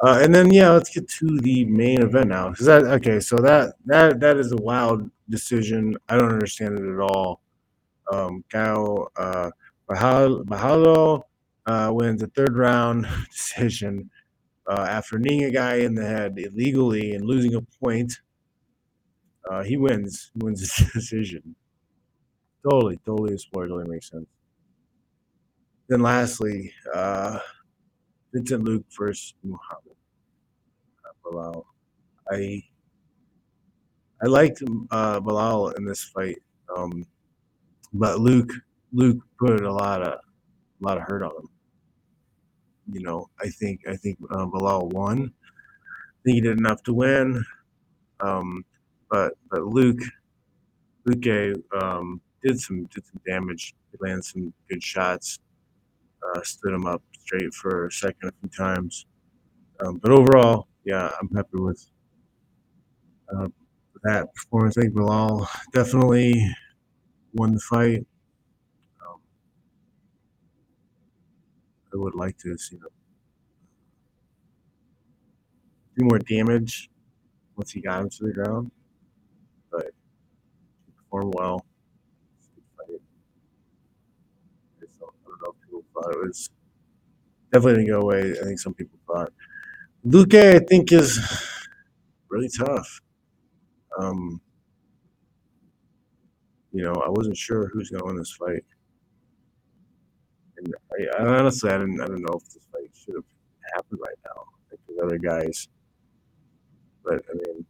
[0.00, 2.52] Uh, and then yeah, let's get to the main event now.
[2.60, 5.96] That okay, so that that that is a wild decision.
[6.08, 7.40] I don't understand it at all.
[8.12, 9.50] Um, Caio uh,
[9.88, 11.22] Bahalo
[11.66, 14.08] uh, wins a third round decision
[14.68, 18.12] uh, after kneeing a guy in the head illegally and losing a point.
[19.50, 20.30] Uh, he wins.
[20.36, 21.56] Wins his decision.
[22.62, 23.68] Totally, totally a spoiler.
[23.68, 24.26] Totally makes sense.
[25.88, 27.38] Then lastly, uh,
[28.32, 29.96] Vicente Luque versus Muhammad
[31.28, 31.64] Belal.
[32.30, 32.62] I
[34.22, 36.38] I liked uh, Belal in this fight,
[36.76, 37.06] um,
[37.92, 38.52] but Luque
[38.94, 41.48] Luque put a lot of a lot of hurt on him.
[42.92, 45.32] You know, I think I think uh, Belal won.
[45.42, 47.44] I think he did enough to win,
[48.20, 48.64] um,
[49.10, 50.04] but but Luque
[51.06, 53.74] Luque um, did some did some damage.
[53.92, 55.38] He landed some good shots,
[56.22, 59.06] uh, stood him up straight for a second a few times.
[59.80, 61.84] Um, but overall, yeah, I'm happy with
[63.34, 63.48] uh,
[64.04, 64.76] that performance.
[64.76, 66.48] I think Belal definitely
[67.34, 68.06] won the fight.
[69.06, 69.20] Um,
[71.92, 72.86] I would like to see him
[75.96, 76.90] do more damage
[77.56, 78.70] once he got him to the ground,
[79.70, 79.86] but
[80.86, 81.64] he performed well.
[82.76, 83.00] Fight.
[84.80, 84.86] I
[85.26, 86.50] don't know if people thought it was
[87.52, 88.34] definitely didn't go away.
[88.40, 89.32] I think some people thought.
[90.06, 91.18] Luque, I think, is
[92.28, 93.00] really tough.
[93.98, 94.40] Um,
[96.72, 98.64] you know, I wasn't sure who's going to win this fight.
[100.58, 103.24] And I, I honestly, I didn't, I don't know if this fight should have
[103.74, 104.44] happened right now.
[104.70, 105.68] Like the other guys,
[107.04, 107.64] but I mean,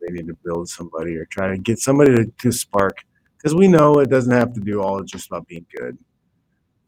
[0.00, 2.96] they need to build somebody or try to get somebody to, to spark.
[3.36, 5.96] Because we know it doesn't have to do all just about being good.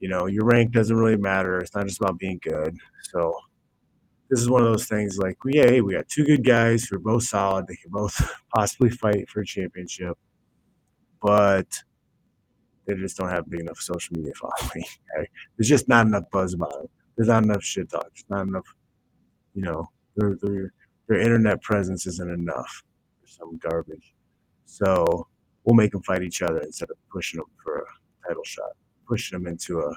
[0.04, 1.58] You know, your rank doesn't really matter.
[1.60, 2.76] It's not just about being good.
[3.10, 3.34] So
[4.28, 6.98] this is one of those things like, yeah, we got two good guys who are
[6.98, 7.66] both solid.
[7.66, 8.14] They can both
[8.54, 10.18] possibly fight for a championship,
[11.22, 11.68] but
[12.86, 14.84] they just don't have big enough social media following.
[15.16, 15.26] Okay?
[15.56, 16.86] There's just not enough buzz about them.
[17.16, 18.10] There's not enough shit talk.
[18.14, 18.74] There's not enough,
[19.54, 20.74] you know, their their
[21.08, 22.82] their internet presence isn't enough.
[23.22, 24.12] There's some garbage.
[24.66, 25.28] So
[25.64, 28.72] we'll make them fight each other instead of pushing them for a title shot,
[29.06, 29.94] pushing him into a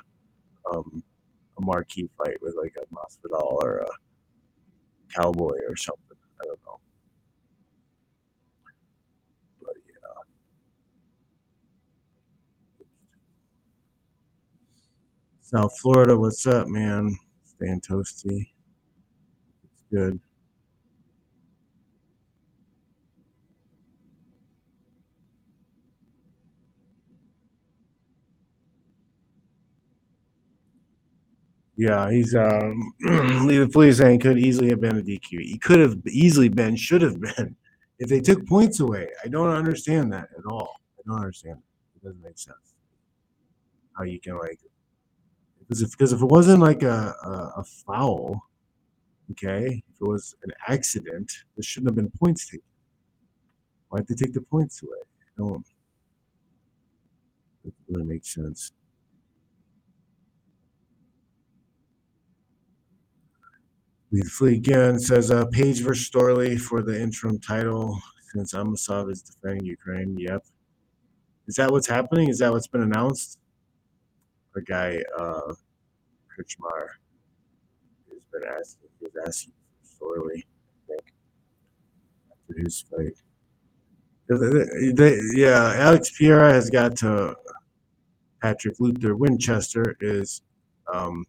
[0.72, 1.04] um,
[1.58, 3.88] a marquee fight with like a Masvidal or a
[5.16, 6.18] Cowboy or something.
[6.42, 6.80] I don't know.
[9.62, 10.24] But yeah.
[15.42, 17.18] South Florida, what's up, man?
[17.46, 18.52] Staying toasty.
[19.64, 20.20] It's good.
[31.78, 35.42] Yeah, he's um the police saying could easily have been a DQ.
[35.42, 37.56] He could have easily been, should have been,
[38.00, 39.10] if they took points away.
[39.24, 40.82] I don't understand that at all.
[40.98, 41.60] I don't understand.
[41.96, 42.74] It doesn't make sense.
[43.96, 44.60] How you can like
[45.60, 48.42] because if because if it wasn't like a, a, a foul,
[49.32, 52.64] okay, if it was an accident, there shouldn't have been points taken.
[53.90, 54.98] Why'd they take the points away?
[55.04, 55.66] I don't.
[57.66, 58.72] It really makes sense.
[64.12, 68.00] Lead Fleet again says uh, Page versus Storley for the interim title
[68.32, 70.18] since Amosov is defending Ukraine.
[70.18, 70.46] Yep.
[71.48, 72.30] Is that what's happening?
[72.30, 73.40] Is that what's been announced?
[74.56, 75.54] Our guy, uh,
[76.32, 76.88] Crutchmer,
[78.10, 81.14] has been asking, he was asking for Storley, I think,
[82.32, 83.14] after his fight.
[85.36, 87.36] yeah, Alex Pereira has got to
[88.42, 90.42] Patrick Luther Winchester is
[90.94, 91.26] um,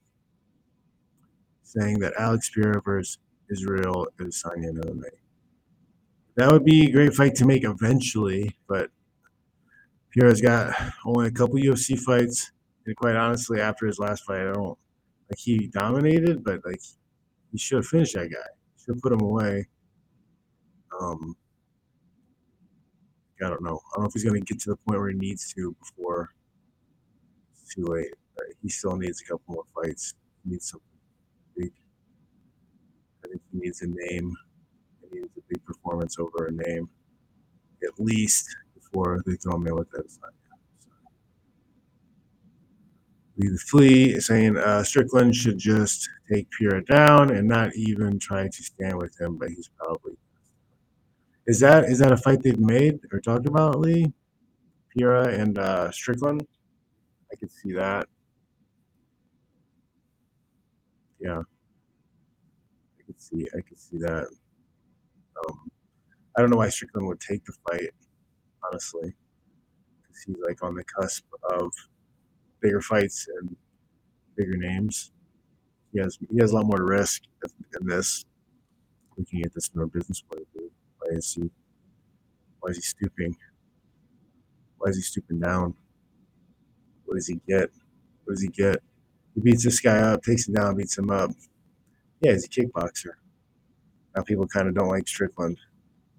[1.69, 3.19] saying that Alex Pereira versus
[3.51, 5.11] Israel is signing MMA.
[6.37, 8.91] That would be a great fight to make eventually, but
[10.15, 12.53] Pereira's got only a couple UFC fights,
[12.87, 14.79] and quite honestly, after his last fight, I don't
[15.31, 16.81] like he dominated, but like
[17.53, 18.49] he should have finished that guy.
[18.79, 19.69] Should have put him away.
[21.01, 21.37] Um,
[23.45, 23.81] I don't know.
[23.93, 25.77] I don't know if he's going to get to the point where he needs to
[25.81, 26.31] before
[27.53, 28.13] it's too late.
[28.63, 30.15] he still needs a couple more fights.
[30.45, 30.88] He needs big.
[33.29, 34.35] Think he needs a name.
[35.03, 36.89] He needs a big performance over a name,
[37.83, 40.35] at least before they throw me with that assignment.
[43.37, 48.49] Leave the flea saying uh, Strickland should just take Pereira down and not even try
[48.49, 50.15] to stand with him, but he's probably
[51.49, 54.13] is that is that a fight they've made or talked about, Lee?
[54.95, 56.47] Pereira and uh, Strickland?
[57.33, 58.07] I could see that.
[61.19, 61.43] Yeah.
[63.31, 64.27] See I could see that.
[65.47, 65.71] Um,
[66.37, 67.91] I don't know why Strickland would take the fight,
[68.65, 69.15] honestly.
[70.03, 71.71] Because he's like on the cusp of
[72.61, 73.57] bigger fights and
[74.37, 75.13] bigger names.
[75.93, 77.23] He has he has a lot more to risk
[77.81, 78.25] in this.
[79.17, 81.51] Looking at this from a business point of view, why is he
[82.61, 83.37] why is he stooping?
[84.79, 85.75] Why is he stooping down?
[87.05, 87.71] What does he get?
[88.25, 88.81] What does he get?
[89.35, 91.31] He beats this guy up, takes him down, beats him up.
[92.21, 93.13] Yeah, he's a kickboxer.
[94.17, 95.59] Now people kind of don't like Strickland.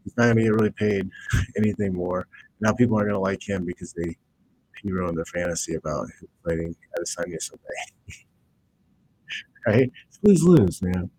[0.04, 1.10] He's not going to get really paid
[1.58, 2.28] anything more.
[2.62, 4.16] Now people aren't going to like him because they
[4.82, 8.26] he ruined their fantasy about him fighting Adesanya someday.
[9.68, 9.92] right?
[10.24, 11.10] Lose lose, man.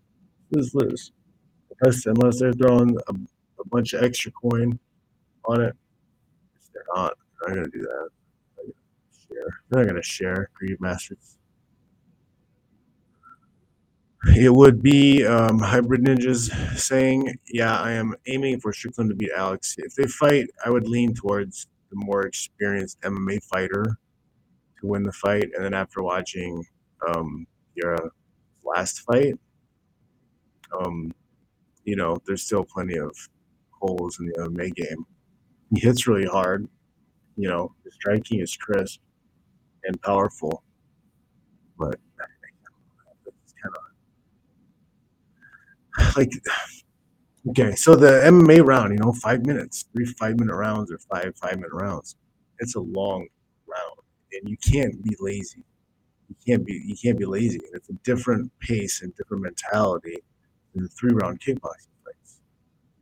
[0.51, 1.11] Lose lose.
[1.81, 4.79] Unless, unless they're throwing a, a bunch of extra coin
[5.45, 5.75] on it,
[6.55, 7.13] if they're not.
[7.41, 8.09] They're not going to do that.
[8.57, 8.65] They're,
[9.37, 9.59] share.
[9.69, 11.37] they're not going to share Greed Masters.
[14.27, 19.31] It would be um, Hybrid Ninjas saying, Yeah, I am aiming for Strickland to beat
[19.35, 19.75] Alex.
[19.79, 23.97] If they fight, I would lean towards the more experienced MMA fighter
[24.79, 25.49] to win the fight.
[25.55, 26.63] And then after watching
[27.07, 28.11] um, your
[28.63, 29.35] last fight,
[30.79, 31.11] um,
[31.83, 33.11] you know, there's still plenty of
[33.71, 35.05] holes in the MMA game.
[35.73, 36.67] He hits really hard.
[37.37, 38.99] You know, his striking is crisp
[39.83, 40.63] and powerful,
[41.79, 41.99] but
[43.25, 43.83] it's kind of
[46.17, 46.31] like
[47.49, 47.75] okay.
[47.75, 51.55] So the MMA round, you know, five minutes, three five minute rounds or five five
[51.55, 52.15] minute rounds.
[52.59, 53.27] It's a long
[53.67, 53.99] round,
[54.33, 55.63] and you can't be lazy.
[56.29, 57.59] You can't be you can't be lazy.
[57.73, 60.17] It's a different pace and different mentality
[60.73, 62.41] than the three round kickboxing fights,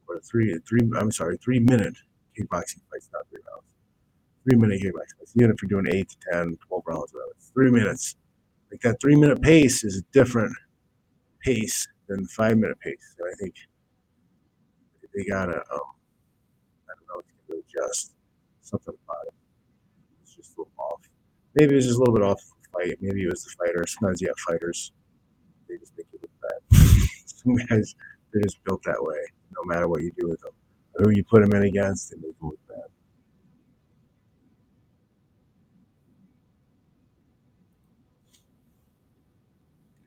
[0.08, 0.82] or three three.
[0.98, 1.96] I'm sorry, three minute
[2.38, 3.74] kickboxing fights, not three rounds.
[4.46, 5.34] Three minute kickboxing fights.
[5.36, 8.16] Even if you're doing eight to 10, 12 rounds, whatever, three minutes.
[8.72, 10.56] Like that three minute pace is a different
[11.42, 13.16] pace than the five minute pace.
[13.18, 13.56] So I think
[15.16, 15.90] they gotta, um,
[16.88, 18.14] I don't know, they can adjust
[18.62, 19.34] something about it.
[20.22, 21.02] It's just a little off.
[21.56, 22.98] Maybe it's just a little bit off the fight.
[23.02, 23.86] Maybe it was the fighter.
[23.88, 24.92] Sometimes you have fighters,
[25.70, 26.78] they just make you look bad.
[27.26, 27.96] Some guys,
[28.34, 29.18] they're just built that way,
[29.56, 30.52] no matter what you do with them
[31.00, 32.99] who you put them in against, they make them look bad.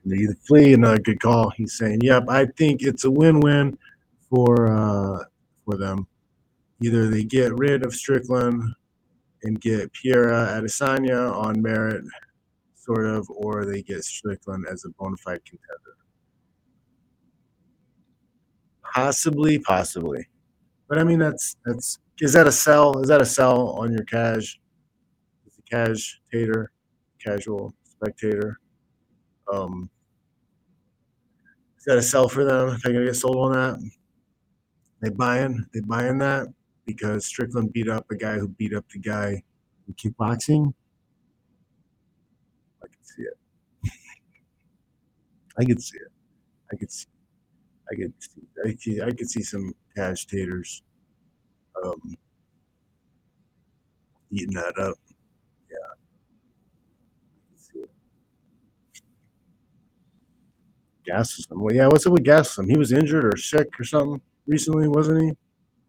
[0.05, 1.49] The flea, another good call.
[1.51, 3.77] He's saying, "Yep, I think it's a win-win
[4.29, 5.23] for uh,
[5.65, 6.07] for them.
[6.81, 8.63] Either they get rid of Strickland
[9.43, 12.03] and get Pereira Adesanya on merit,
[12.75, 15.97] sort of, or they get Strickland as a bona fide contender.
[18.93, 20.27] Possibly, possibly.
[20.87, 22.99] But I mean, that's that's is that a sell?
[22.99, 24.59] Is that a sell on your cash?
[25.47, 26.71] Is a cash tater,
[27.23, 28.59] casual spectator?
[29.51, 29.89] Um,
[31.85, 32.77] that a sell for them?
[32.83, 33.79] They're gonna get sold on that.
[35.01, 35.65] They buying?
[35.73, 36.47] They buying that
[36.85, 39.43] because Strickland beat up a guy who beat up the guy
[39.87, 40.73] in kickboxing.
[42.83, 43.37] I can see it.
[45.59, 46.11] I can see it.
[46.71, 47.07] I could see.
[47.91, 48.41] I could see.
[49.01, 50.81] I could, I see some cash taters
[51.83, 52.15] um,
[54.31, 54.97] eating that up.
[55.69, 55.77] Yeah.
[61.07, 61.61] Gastelum.
[61.61, 62.69] Well, yeah, what's up with Gastelum?
[62.69, 65.31] He was injured or sick or something recently, wasn't he?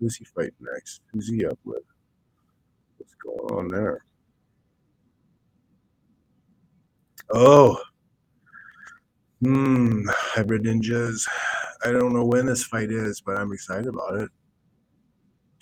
[0.01, 1.01] Who's he fighting next?
[1.12, 1.83] Who's he up with?
[2.99, 4.05] What's going on there?
[7.33, 7.81] Oh.
[9.43, 10.07] Hmm.
[10.09, 11.29] Hybrid Ninjas.
[11.85, 14.31] I don't know when this fight is, but I'm excited about it.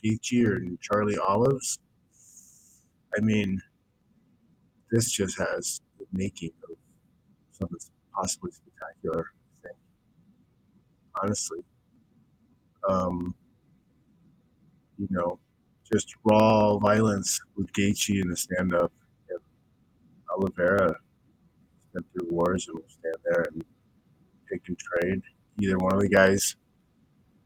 [0.05, 1.79] Gaethje or Charlie Olives.
[3.17, 3.61] I mean,
[4.91, 6.77] this just has the making of
[7.53, 7.79] something
[8.15, 9.27] possibly spectacular.
[11.21, 11.59] Honestly,
[12.89, 13.35] um,
[14.99, 15.39] you know,
[15.93, 18.93] just raw violence with Gaethje in the stand-up.
[19.29, 19.39] And
[20.35, 20.95] Oliveira
[21.93, 23.65] been through wars and will stand there and
[24.51, 25.23] take and trade.
[25.61, 26.57] Either one of the guys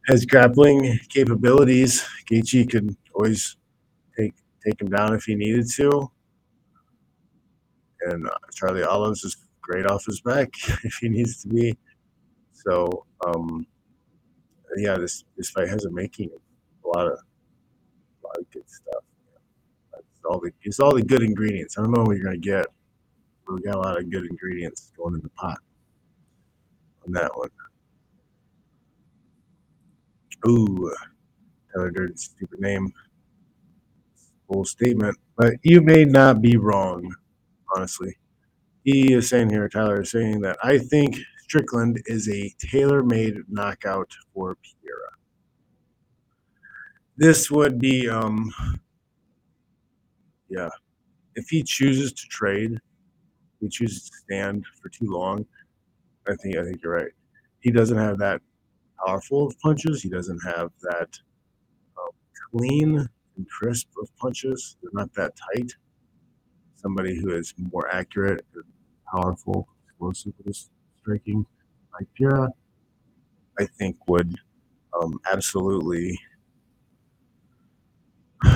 [0.07, 2.07] has grappling capabilities.
[2.31, 3.57] Gaethje could always
[4.17, 6.11] take take him down if he needed to,
[8.03, 10.51] and uh, Charlie Olives is great off his back
[10.85, 11.77] if he needs to be.
[12.57, 13.67] So, um,
[14.77, 16.31] yeah, this this fight has a making
[16.85, 19.05] a lot of a lot of good stuff.
[19.99, 21.79] It's all the it's all the good ingredients.
[21.79, 22.67] I don't know what you're gonna get,
[23.47, 25.59] but we got a lot of good ingredients going in the pot
[27.07, 27.51] on that one.
[30.49, 30.93] Ooh,
[31.73, 32.93] Tyler Durden's stupid name.
[34.49, 37.13] Bold statement, but you may not be wrong,
[37.75, 38.17] honestly.
[38.85, 43.37] He is saying here, Tyler is saying that I think Strickland is a tailor made
[43.49, 45.11] knockout for Pereira.
[47.17, 48.53] This would be, um,
[50.51, 50.71] yeah,
[51.37, 52.79] if he chooses to trade,
[53.61, 55.47] he chooses to stand for too long.
[56.29, 57.13] I think I think you're right.
[57.61, 58.41] He doesn't have that
[59.07, 60.03] powerful of punches.
[60.03, 61.11] He doesn't have that
[61.99, 62.11] um,
[62.53, 62.99] clean
[63.37, 64.77] and crisp of punches.
[64.83, 65.73] They're not that tight.
[66.77, 68.45] somebody who is more accurate,
[69.11, 70.71] powerful, explosive with his
[71.07, 71.47] striking,
[71.93, 72.09] like
[73.59, 74.35] I think would
[75.01, 76.19] um, absolutely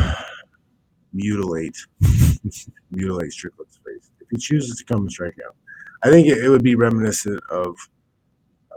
[1.13, 1.77] mutilate
[2.91, 5.55] mutilate Strickland's face if he chooses to come and strike out.
[6.03, 7.77] I think it, it would be reminiscent of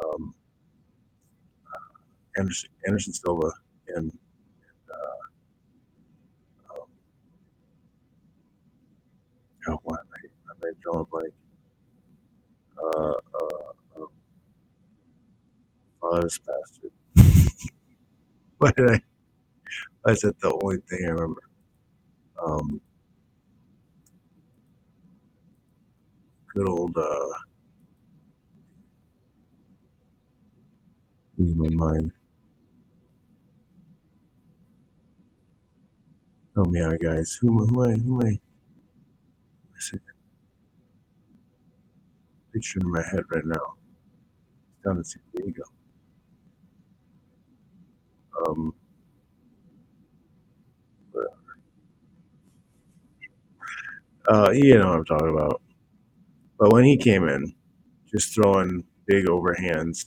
[0.03, 0.35] um,
[2.37, 3.51] Anderson, Anderson Silva
[3.95, 4.11] and
[4.91, 5.23] uh,
[6.75, 6.87] um,
[9.69, 11.33] oh, what I, I made a blank.
[12.83, 14.05] Uh, uh,
[16.03, 16.91] oh, this bastard.
[18.59, 19.01] Why did I?
[20.03, 21.41] Why is that the only thing I remember?
[22.45, 22.81] Um,
[26.53, 27.29] good old uh,
[31.39, 32.11] in my mind.
[36.55, 37.37] Help me out, guys.
[37.41, 37.95] Who, who am I?
[37.97, 38.39] Who am?
[39.75, 40.12] I
[42.53, 43.75] picture in my head right now.
[44.69, 45.63] It's down in San Diego.
[48.47, 48.73] Um,
[54.27, 55.61] uh, you know what I'm talking about.
[56.59, 57.53] But when he came in,
[58.11, 60.05] just throwing big overhands,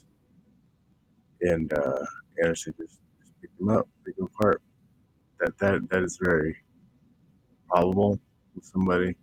[1.41, 2.05] and uh,
[2.43, 4.63] Anderson just, just picked him up, picked him apart.
[5.41, 6.57] That that that is very
[7.69, 8.19] probable
[8.55, 9.17] with somebody,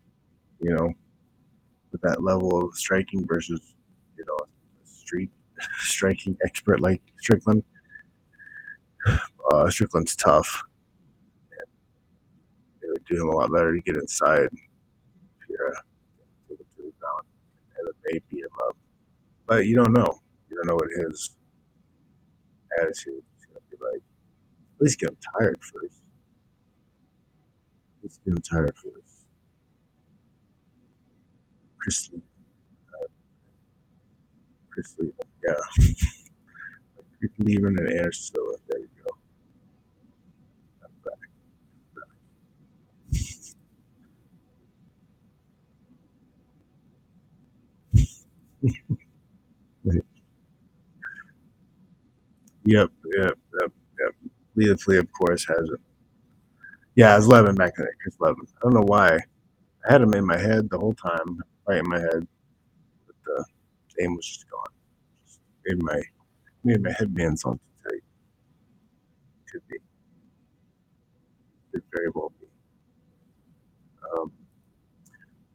[0.59, 0.93] you know,
[1.93, 3.75] with that level of striking versus,
[4.17, 4.37] you know,
[4.83, 5.31] street
[5.79, 7.63] striking expert like Strickland.
[9.51, 10.63] Uh, Strickland's tough.
[12.81, 14.49] It would do him a lot better to get inside.
[15.49, 15.79] Yeah,
[17.85, 18.75] to beat him up.
[19.45, 20.19] But you don't know.
[20.49, 21.35] You don't know what his
[22.79, 24.01] attitude is going to be like.
[24.77, 26.01] At least get him tired first.
[28.03, 29.12] At get him tired first.
[31.83, 32.11] Chris,
[32.93, 33.07] uh,
[34.71, 35.13] Chris Leben,
[35.45, 35.53] yeah.
[37.19, 38.57] Chris Leben and Anderson Silva.
[38.69, 39.11] There you go.
[40.83, 41.29] I'm back.
[49.85, 50.01] Right.
[52.65, 54.15] Yep, yep, yep, yep.
[54.55, 55.79] Lita Flea, of course, has it.
[56.95, 57.87] Yeah, it's Leben back then.
[58.01, 58.41] Chris Leben.
[58.57, 59.17] I don't know why.
[59.87, 62.27] I had him in my head the whole time, right in my head,
[63.07, 63.45] but the
[64.03, 64.63] aim was just gone.
[65.25, 66.01] Just made my
[66.63, 68.03] made my headbands on too tight.
[69.51, 69.77] Could be.
[71.71, 72.47] Could very well be.
[74.17, 74.31] Um,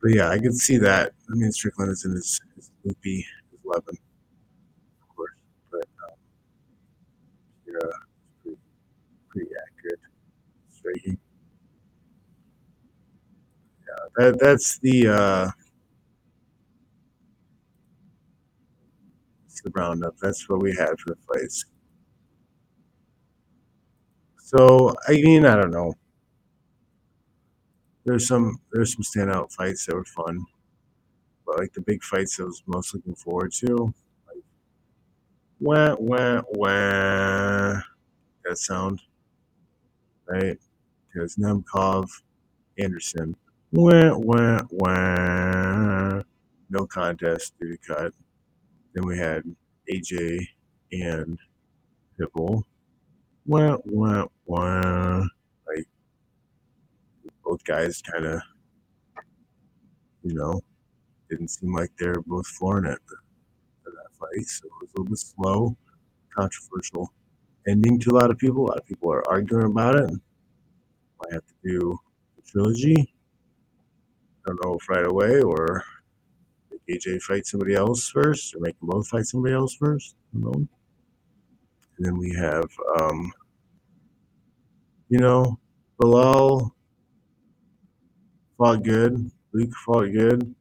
[0.01, 1.13] but yeah, I can see that.
[1.31, 3.99] I mean, Strickland is in his, his loopy, his Leben,
[5.03, 5.33] of course,
[5.71, 6.15] but um,
[7.75, 7.91] it's
[8.43, 8.59] pretty,
[9.29, 10.01] pretty accurate.
[10.71, 11.19] Striking.
[13.87, 15.51] Yeah, that that's the uh,
[19.63, 20.17] that's the roundup.
[20.19, 21.65] That's what we had for the fights.
[24.39, 25.95] So I mean, I don't know.
[28.05, 30.45] There's some there's some standout fights that were fun,
[31.47, 33.95] but like the big fights I was most looking forward to,
[34.29, 34.45] like
[35.61, 37.81] wah wah wah,
[38.45, 39.01] that sound
[40.29, 40.59] right?
[41.13, 42.09] Because Nemkov,
[42.79, 43.37] Anderson,
[43.73, 46.23] wah wah wah,
[46.71, 48.15] no contest due to cut.
[48.95, 49.43] Then we had
[49.93, 50.41] AJ
[50.93, 51.39] and
[52.19, 52.63] Pitbull,
[53.47, 55.25] wah wah wah,
[55.67, 55.87] like
[57.45, 58.41] both guys kind of,
[60.23, 60.61] you know,
[61.31, 62.99] didn't seem like they were both flooring it
[63.83, 64.47] for that fight.
[64.47, 65.77] So it was a little bit slow,
[66.37, 67.13] controversial
[67.69, 68.65] ending to a lot of people.
[68.65, 70.11] A lot of people are arguing about it.
[71.31, 71.99] I have to do
[72.37, 73.15] the trilogy.
[74.47, 75.85] I don't know if right away or
[76.89, 80.17] AJ fight somebody else first or make them both fight somebody else first.
[80.33, 80.69] And
[81.99, 82.69] then we have,
[83.01, 83.33] um,
[85.09, 85.59] you know,
[86.01, 86.71] Belal
[88.57, 89.31] fought good.
[89.55, 90.55] Luque fought good.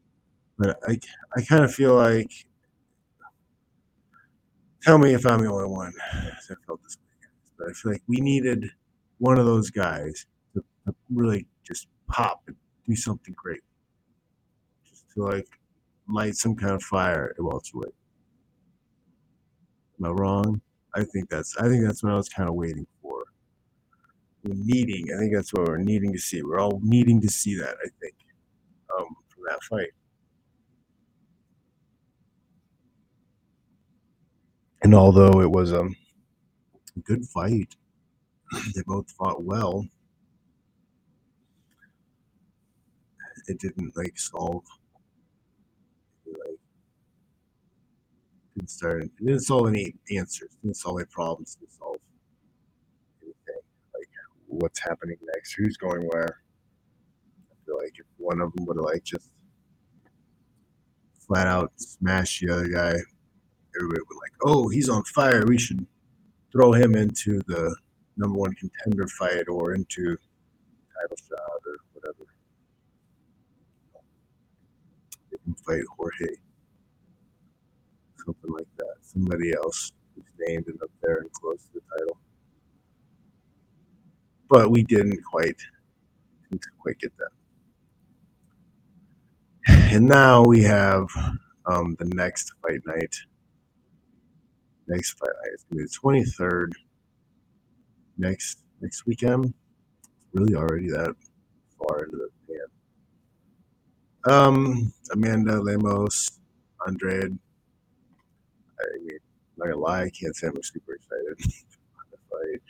[0.57, 0.99] But I,
[1.35, 2.31] I kind of feel like,
[4.81, 5.93] tell me if I'm the only one
[6.49, 7.27] that felt this way.
[7.57, 8.69] But I feel like we needed
[9.19, 12.55] one of those guys to, to really just pop and
[12.87, 13.61] do something great.
[14.87, 15.47] Just to like
[16.09, 17.93] light some kind of fire at welterweight.
[19.99, 20.61] Am I wrong?
[20.95, 23.23] I think that's I think that's what I was kind of waiting for.
[24.43, 25.07] We're needing.
[25.13, 26.41] I think that's what we're needing to see.
[26.41, 27.75] We're all needing to see that.
[27.83, 28.15] I think
[28.97, 29.91] um, from that fight.
[34.83, 35.95] And although it was um,
[36.95, 37.75] a good fight,
[38.75, 39.83] they both fought well.
[43.47, 44.63] it didn't like solve
[46.25, 46.59] like
[48.57, 51.97] didn't start it didn't solve any answers, didn't solve any problems, didn't solve
[53.21, 53.61] anything.
[53.93, 54.09] Like
[54.47, 56.41] what's happening next, who's going where.
[57.51, 59.29] I feel like if one of them would like just
[61.27, 62.93] flat out smash the other guy,
[63.75, 65.45] everybody would like, oh, he's on fire.
[65.45, 65.85] We should
[66.51, 67.75] throw him into the
[68.15, 70.17] number one contender fight or into
[70.95, 72.25] title shot or whatever.
[75.31, 76.35] They can fight Jorge.
[78.27, 78.95] Something like that.
[79.03, 82.17] Somebody else who's named and up there and close to the title.
[84.49, 85.55] But we didn't quite
[86.43, 87.31] didn't quite get that.
[89.93, 91.07] And now we have
[91.67, 93.15] um, the next fight night.
[94.89, 96.73] Next fight night is gonna be the twenty third.
[98.17, 99.53] Next next weekend.
[100.33, 101.15] Really already that
[101.77, 102.29] far into the
[104.25, 104.33] pan.
[104.35, 106.41] Um, Amanda Lemos,
[106.85, 107.39] Andrade.
[108.93, 111.39] I mean, I'm not gonna lie, I can't say I'm super excited
[112.31, 112.61] fight,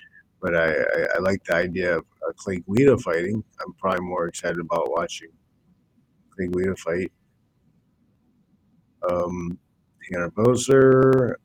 [0.41, 3.43] but I, I, I like the idea of uh, Clay Guida fighting.
[3.65, 5.30] I'm probably more excited about watching
[6.32, 7.11] Clay Guida fight.
[9.09, 9.57] Um,
[10.11, 11.36] Tanner Boser,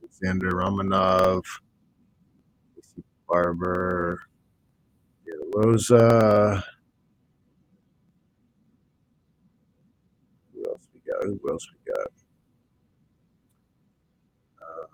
[0.00, 1.44] Alexander Romanov,
[3.28, 4.20] Barber,
[5.54, 6.64] Rosa.
[10.52, 11.24] Who else we got?
[11.24, 12.06] Who else we got?
[14.60, 14.86] Uh,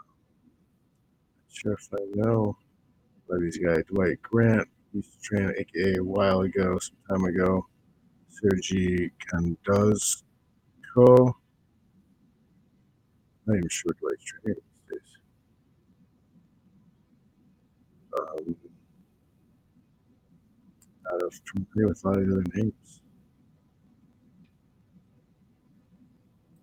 [1.65, 2.57] if I know.
[3.29, 7.67] But these guys, Dwight Grant, used to train AKA a while ago, some time ago.
[8.29, 10.23] Sergey Khandozhko.
[13.47, 15.19] Not even sure Dwight's training these days.
[18.19, 18.57] Um,
[21.13, 23.03] out of familiar with a lot of the other names.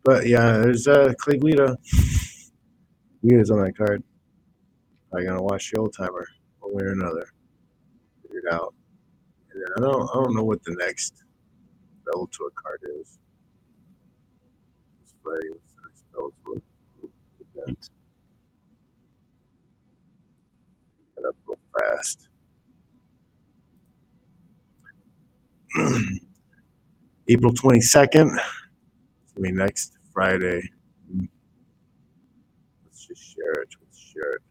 [0.04, 1.78] But yeah, there's uh, Clay Guida.
[3.22, 4.04] Guida's on that card.
[5.16, 6.28] I gonna watch the old timer
[6.60, 7.28] one way or another.
[8.22, 8.74] Figure it out.
[9.54, 11.24] And I don't I don't know what the next
[12.06, 13.20] Bellator card is.
[21.16, 22.30] Get up real fast.
[27.30, 28.40] April 22nd.
[28.40, 30.62] I mean, next Friday.
[32.86, 33.70] Let's just share it.
[33.82, 34.42] Let's share it.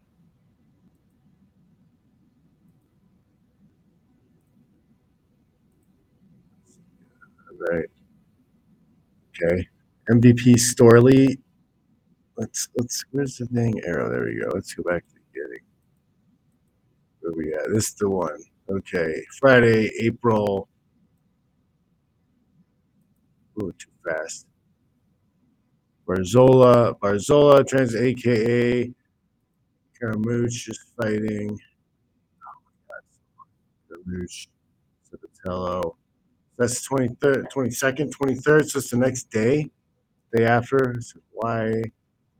[7.71, 7.85] Right.
[9.29, 9.67] Okay.
[10.09, 11.37] MVP Storley.
[12.37, 13.79] Let's let's where's the thing?
[13.85, 14.09] Arrow.
[14.09, 14.49] There we go.
[14.53, 15.61] Let's go back to the beginning.
[17.19, 17.71] Where we at?
[17.71, 18.39] This is the one.
[18.69, 19.21] Okay.
[19.39, 20.67] Friday, April.
[23.61, 24.45] Ooh, too fast.
[26.07, 28.93] Barzola, Barzola, trans aka
[29.99, 31.59] Caramouche is fighting.
[32.45, 32.99] Oh my
[34.07, 34.27] god,
[35.45, 35.95] Sabatello.
[36.57, 39.69] That's 23rd, 22nd, 23rd, so it's the next day,
[40.35, 40.95] day after.
[40.99, 41.83] So why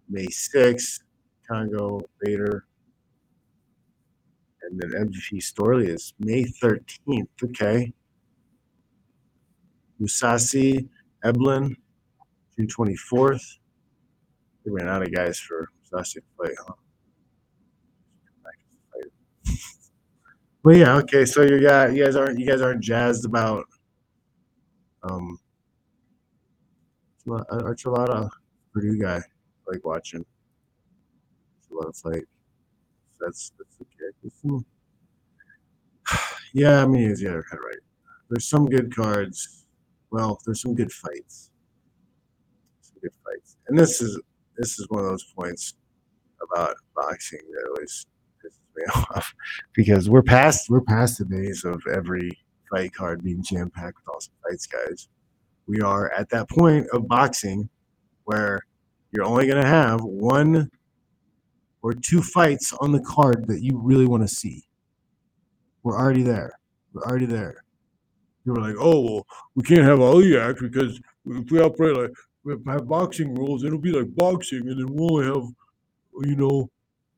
[0.09, 1.01] May 6th,
[1.49, 2.65] Kongo, Bader.
[4.63, 7.28] And then MVP Storley is May 13th.
[7.43, 7.93] Okay.
[10.01, 10.88] Mousasi,
[11.24, 11.76] Eblen,
[12.55, 13.57] June 24th.
[14.65, 16.74] They ran out of guys for Mousasi to play, huh?
[20.63, 21.24] But yeah, okay.
[21.24, 23.65] So you got you guys aren't you guys aren't jazzed about
[25.10, 25.39] um
[27.28, 28.30] Archuleta,
[28.74, 29.22] Purdue guy,
[29.68, 30.26] like watching
[31.72, 32.24] Archuleta fight.
[33.20, 34.64] That's that's okay.
[36.53, 37.82] Yeah, I mean, yeah, of right.
[38.30, 39.66] There's some good cards.
[40.12, 41.51] Well, there's some good fights.
[42.82, 44.20] Some good fights, and this is
[44.58, 45.76] this is one of those points
[46.41, 48.08] about boxing that always
[48.43, 48.84] pisses me
[49.16, 49.34] off
[49.74, 52.32] because we're past we're past the days of every
[52.70, 55.07] fight card being jam packed with awesome fights, guys.
[55.68, 57.70] We are at that point of boxing
[58.26, 58.61] where
[59.11, 60.70] you're only going to have one
[61.82, 64.63] or two fights on the card that you really want to see.
[65.84, 66.59] We're already there.
[66.93, 67.63] We're already there.
[68.45, 72.11] You were like, oh, well, we can't have Aliak because if we operate like
[72.43, 75.47] we have boxing rules, it'll be like boxing, and then we'll only have,
[76.30, 76.70] you know,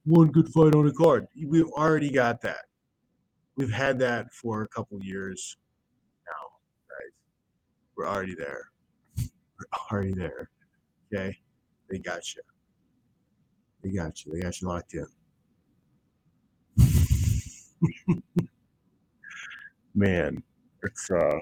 [0.05, 1.27] one good fight on the card.
[1.45, 2.65] We've already got that
[3.59, 5.57] we've had that for a couple years
[6.25, 6.47] now,
[6.87, 7.11] guys.
[7.97, 8.69] We're already there.
[9.17, 10.49] We're already there.
[11.13, 11.37] Okay,
[11.89, 12.41] they got you.
[13.83, 14.31] They got you.
[14.33, 15.05] They got you locked in.
[19.93, 20.41] Man,
[20.83, 21.39] it's uh.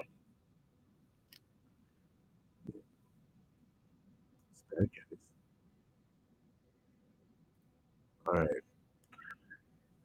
[8.26, 8.67] All right.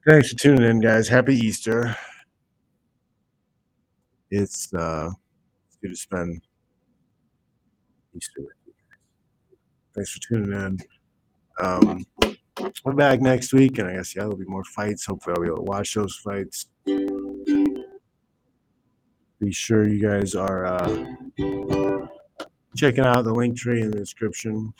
[0.06, 1.08] Thanks for tuning in, guys.
[1.08, 1.96] Happy Easter.
[4.30, 5.08] It's uh
[5.80, 6.42] good to spend
[8.14, 9.08] Easter with you guys.
[9.94, 10.78] Thanks for tuning in.
[11.58, 12.04] Um
[12.84, 15.06] we're back next week, and I guess yeah, there'll be more fights.
[15.06, 16.66] Hopefully, I'll be able to watch those fights.
[16.84, 17.94] Be
[19.50, 21.04] sure you guys are uh,
[22.76, 24.74] checking out the link tree in the description.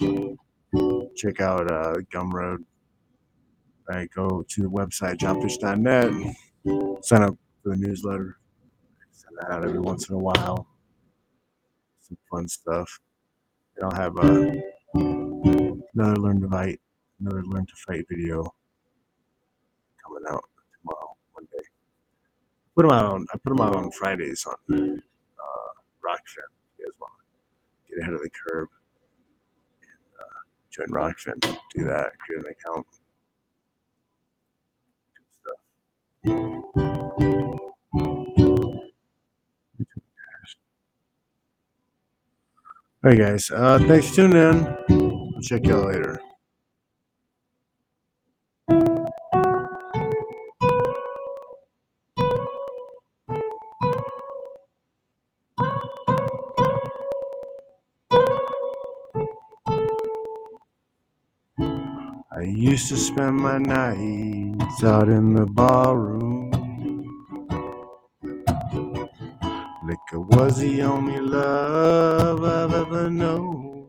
[1.17, 2.59] Check out uh, Gumroad.
[3.89, 7.05] Right, go to the website dropfish.net.
[7.05, 8.39] Sign up for the newsletter.
[9.11, 10.67] Send that out every once in a while.
[12.01, 13.01] Some fun stuff.
[13.77, 14.53] And I'll have uh,
[14.95, 16.81] another learn to fight,
[17.21, 18.55] another learn to fight video
[20.03, 20.45] coming out
[20.81, 21.65] tomorrow, one day.
[22.77, 23.27] Put them out on.
[23.35, 25.73] I put them out on Fridays on uh,
[26.05, 26.49] Rockfin.
[26.73, 28.69] If you guys want to get ahead of the curve,
[29.83, 31.41] and, uh, join Rockfin.
[31.75, 32.19] Do that.
[32.19, 32.87] Create an account.
[36.27, 36.41] All
[43.03, 43.51] right, guys.
[43.51, 45.35] Uh, thanks for tuning in.
[45.35, 46.19] I'll check y'all later.
[62.33, 63.59] I used to spend my
[64.83, 66.51] out in the barroom.
[69.85, 73.87] Liquor was the only love I've ever known.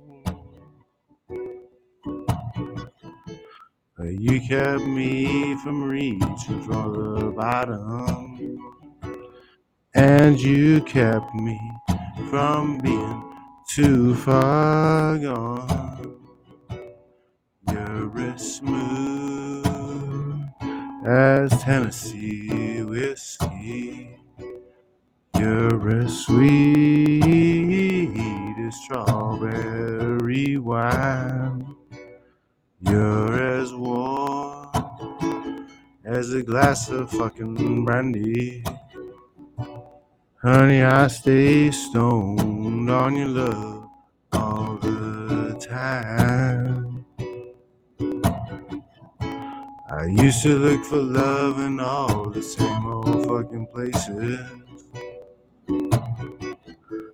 [3.98, 8.60] But you kept me from reaching for the bottom.
[9.96, 11.60] And you kept me
[12.30, 13.24] from being
[13.70, 16.20] too far gone.
[17.72, 19.75] You're as smooth
[21.06, 24.18] as Tennessee whiskey.
[25.38, 27.30] You're as sweet
[28.66, 31.76] as strawberry wine.
[32.82, 35.68] You're as warm
[36.04, 38.64] as a glass of fucking brandy.
[40.42, 43.90] Honey, I stay stoned on your love
[44.32, 46.85] all the time.
[49.98, 54.40] I used to look for love in all the same old fucking places.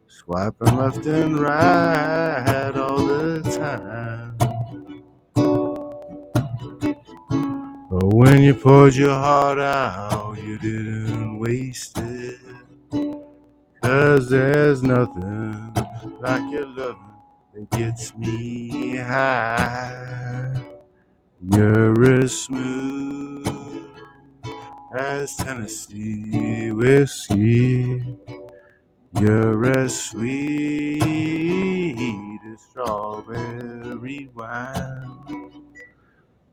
[0.07, 4.36] Swiping left and right all the time.
[7.91, 12.39] But when you poured your heart out, you didn't waste it.
[13.84, 15.71] Cause there's nothing
[16.19, 17.13] like your loving
[17.53, 20.70] that gets me high.
[21.50, 23.88] You're as smooth
[24.96, 28.16] as Tennessee whiskey.
[29.20, 31.02] You're as sweet
[32.46, 35.52] as strawberry wine.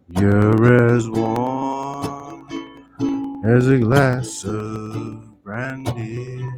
[0.09, 2.49] You're as warm
[3.45, 6.49] as a glass of brandy.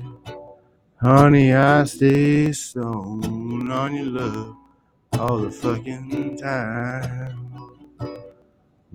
[1.03, 4.57] Honey, I stay stoned on your love
[5.19, 7.50] all the fucking time.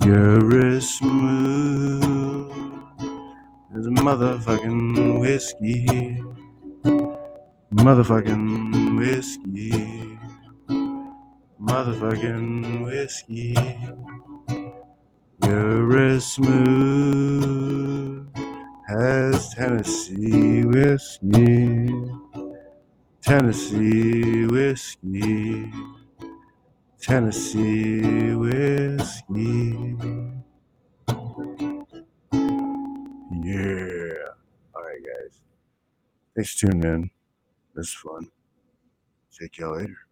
[0.04, 2.52] You're as smooth
[3.78, 6.22] as motherfucking whiskey.
[7.74, 10.20] Motherfucking whiskey.
[11.62, 13.56] Motherfucking whiskey.
[15.44, 18.28] You're as smooth
[18.90, 21.90] as Tennessee whiskey.
[23.22, 25.72] Tennessee whiskey.
[27.06, 29.96] Tennessee whiskey.
[33.44, 34.34] Yeah.
[34.74, 35.40] All right, guys.
[36.36, 37.12] Thanks for tuning in.
[37.76, 38.32] This is fun.
[39.32, 40.05] Check y'all later.